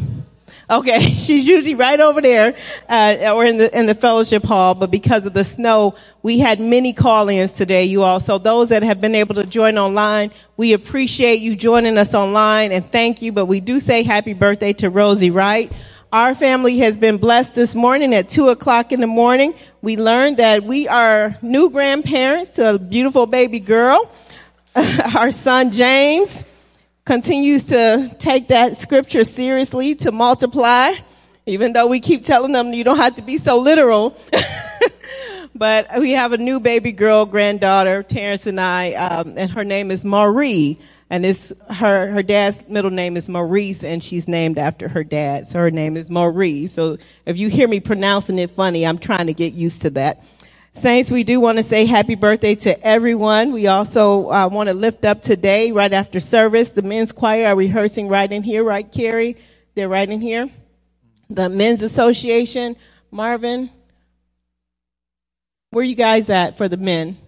[0.70, 2.54] Okay, she's usually right over there,
[2.88, 4.74] uh, or in the in the fellowship hall.
[4.74, 7.84] But because of the snow, we had many call-ins today.
[7.84, 11.98] You all, so those that have been able to join online, we appreciate you joining
[11.98, 13.32] us online and thank you.
[13.32, 15.72] But we do say happy birthday to Rosie Wright.
[16.12, 19.54] Our family has been blessed this morning at two o'clock in the morning.
[19.82, 24.10] We learned that we are new grandparents to a beautiful baby girl.
[25.14, 26.39] Our son James
[27.10, 30.92] continues to take that scripture seriously to multiply,
[31.44, 34.16] even though we keep telling them you don't have to be so literal.
[35.56, 39.90] but we have a new baby girl granddaughter, Terrence and I, um, and her name
[39.90, 40.78] is Marie.
[41.12, 45.48] And it's her, her dad's middle name is Maurice and she's named after her dad.
[45.48, 46.68] So her name is Marie.
[46.68, 46.96] So
[47.26, 50.22] if you hear me pronouncing it funny, I'm trying to get used to that.
[50.74, 53.52] Saints, we do want to say happy birthday to everyone.
[53.52, 57.56] We also uh, want to lift up today, right after service, the men's choir are
[57.56, 59.36] rehearsing right in here, right, Carrie?
[59.74, 60.48] They're right in here.
[61.28, 62.76] The Men's Association,
[63.10, 63.70] Marvin,
[65.70, 67.18] where you guys at for the men?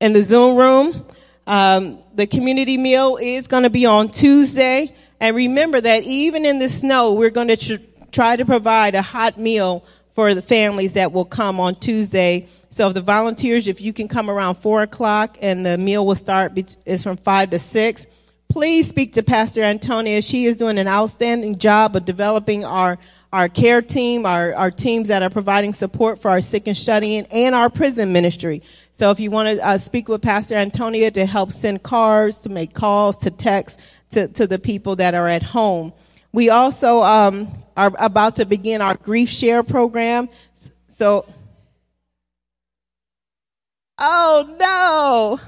[0.00, 1.06] In the Zoom room.
[1.46, 4.94] Um, the community meal is going to be on Tuesday.
[5.18, 9.02] And remember that even in the snow, we're going to tr- try to provide a
[9.02, 9.84] hot meal
[10.18, 12.48] for the families that will come on Tuesday.
[12.70, 16.16] So if the volunteers, if you can come around four o'clock and the meal will
[16.16, 18.04] start, is from five to six.
[18.48, 20.20] Please speak to Pastor Antonia.
[20.20, 22.98] She is doing an outstanding job of developing our
[23.32, 27.04] our care team, our, our teams that are providing support for our sick and shut
[27.04, 28.60] in, and our prison ministry.
[28.94, 32.48] So if you want to uh, speak with Pastor Antonia to help send cards, to
[32.48, 33.78] make calls, to text
[34.10, 35.92] to, to the people that are at home.
[36.32, 40.28] We also um, are about to begin our grief share program.
[40.88, 41.24] So,
[43.98, 45.40] oh no.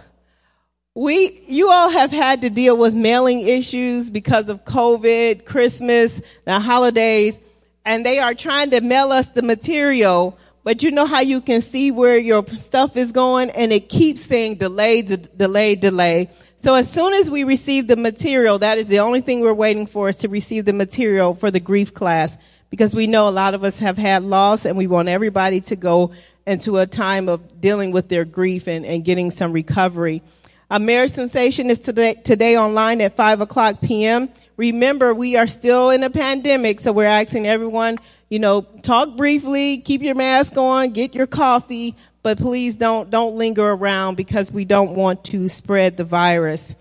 [0.94, 6.58] We, you all have had to deal with mailing issues because of COVID, Christmas, the
[6.58, 7.36] holidays
[7.84, 11.62] and they are trying to mail us the material, but you know how you can
[11.62, 16.30] see where your stuff is going and it keeps saying delay, de- delay, delay.
[16.62, 19.86] So as soon as we receive the material, that is the only thing we're waiting
[19.86, 22.36] for is to receive the material for the grief class
[22.68, 25.76] because we know a lot of us have had loss and we want everybody to
[25.76, 26.12] go
[26.46, 30.22] into a time of dealing with their grief and, and getting some recovery.
[30.70, 34.28] A marriage sensation is today, today online at 5 o'clock p.m.
[34.58, 39.78] Remember, we are still in a pandemic, so we're asking everyone, you know, talk briefly,
[39.78, 44.64] keep your mask on, get your coffee, but please don't don't linger around because we
[44.64, 46.74] don't want to spread the virus.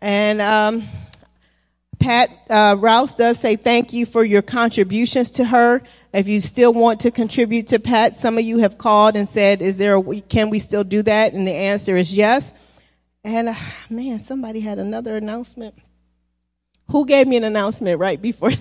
[0.00, 0.88] And um,
[1.98, 5.82] Pat uh, Rouse does say thank you for your contributions to her.
[6.12, 9.62] If you still want to contribute to Pat, some of you have called and said,
[9.62, 9.96] "Is there?
[9.96, 12.52] A, can we still do that?" And the answer is yes.
[13.22, 13.54] And uh,
[13.88, 15.74] man, somebody had another announcement.
[16.90, 18.52] Who gave me an announcement right before?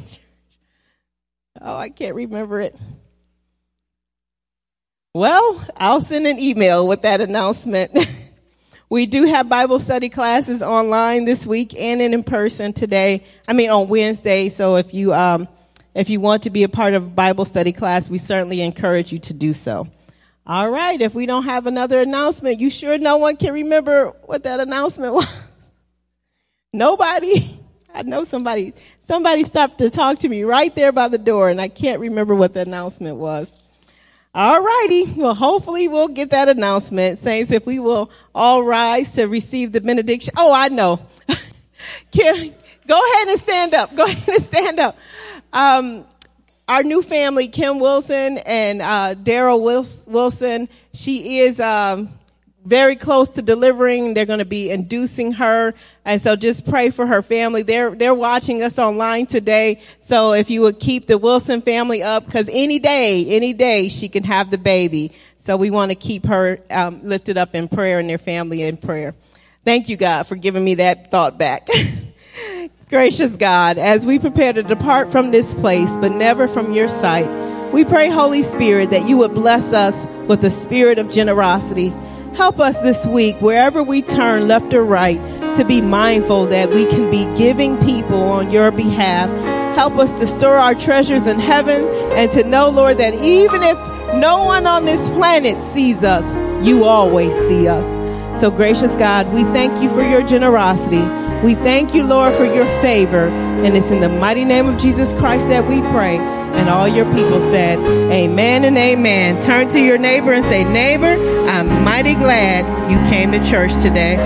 [1.61, 2.73] Oh, I can't remember it.
[5.15, 7.97] Well, I'll send an email with that announcement.
[8.91, 13.25] we do have Bible study classes online this week and in person today.
[13.47, 14.49] I mean on Wednesday.
[14.49, 15.47] So if you um,
[15.95, 19.11] if you want to be a part of a Bible study class, we certainly encourage
[19.11, 19.87] you to do so.
[20.45, 21.01] All right.
[21.01, 25.13] If we don't have another announcement, you sure no one can remember what that announcement
[25.15, 25.43] was?
[26.71, 27.59] Nobody.
[27.95, 28.75] I know somebody,
[29.07, 32.35] somebody stopped to talk to me right there by the door and I can't remember
[32.35, 33.51] what the announcement was.
[34.39, 35.11] All righty.
[35.17, 37.19] Well, hopefully we'll get that announcement.
[37.19, 40.33] Saints, if we will all rise to receive the benediction.
[40.37, 41.01] Oh, I know.
[42.11, 42.53] Kim,
[42.87, 43.93] go ahead and stand up.
[43.97, 44.97] Go ahead and stand up.
[45.51, 46.05] Um,
[46.69, 49.59] our new family, Kim Wilson and uh, Daryl
[50.05, 52.07] Wilson, she is um,
[52.69, 54.13] very close to delivering.
[54.13, 55.73] They're going to be inducing her.
[56.05, 57.63] And so just pray for her family.
[57.63, 59.81] They're, they're watching us online today.
[60.01, 64.07] So if you would keep the Wilson family up, because any day, any day she
[64.07, 65.11] can have the baby.
[65.39, 68.77] So we want to keep her um, lifted up in prayer and their family in
[68.77, 69.15] prayer.
[69.65, 71.67] Thank you, God, for giving me that thought back.
[72.89, 77.27] Gracious God, as we prepare to depart from this place, but never from your sight,
[77.73, 79.95] we pray, Holy Spirit, that you would bless us
[80.27, 81.93] with a spirit of generosity.
[82.39, 85.19] Help us this week, wherever we turn, left or right,
[85.55, 89.29] to be mindful that we can be giving people on your behalf
[89.79, 93.77] Help us to store our treasures in heaven and to know, Lord, that even if
[94.15, 96.25] no one on this planet sees us,
[96.67, 98.41] you always see us.
[98.41, 100.97] So, gracious God, we thank you for your generosity.
[101.43, 103.27] We thank you, Lord, for your favor.
[103.29, 106.17] And it's in the mighty name of Jesus Christ that we pray.
[106.17, 107.79] And all your people said,
[108.11, 109.41] Amen and amen.
[109.43, 111.15] Turn to your neighbor and say, Neighbor,
[111.47, 114.17] I'm mighty glad you came to church today.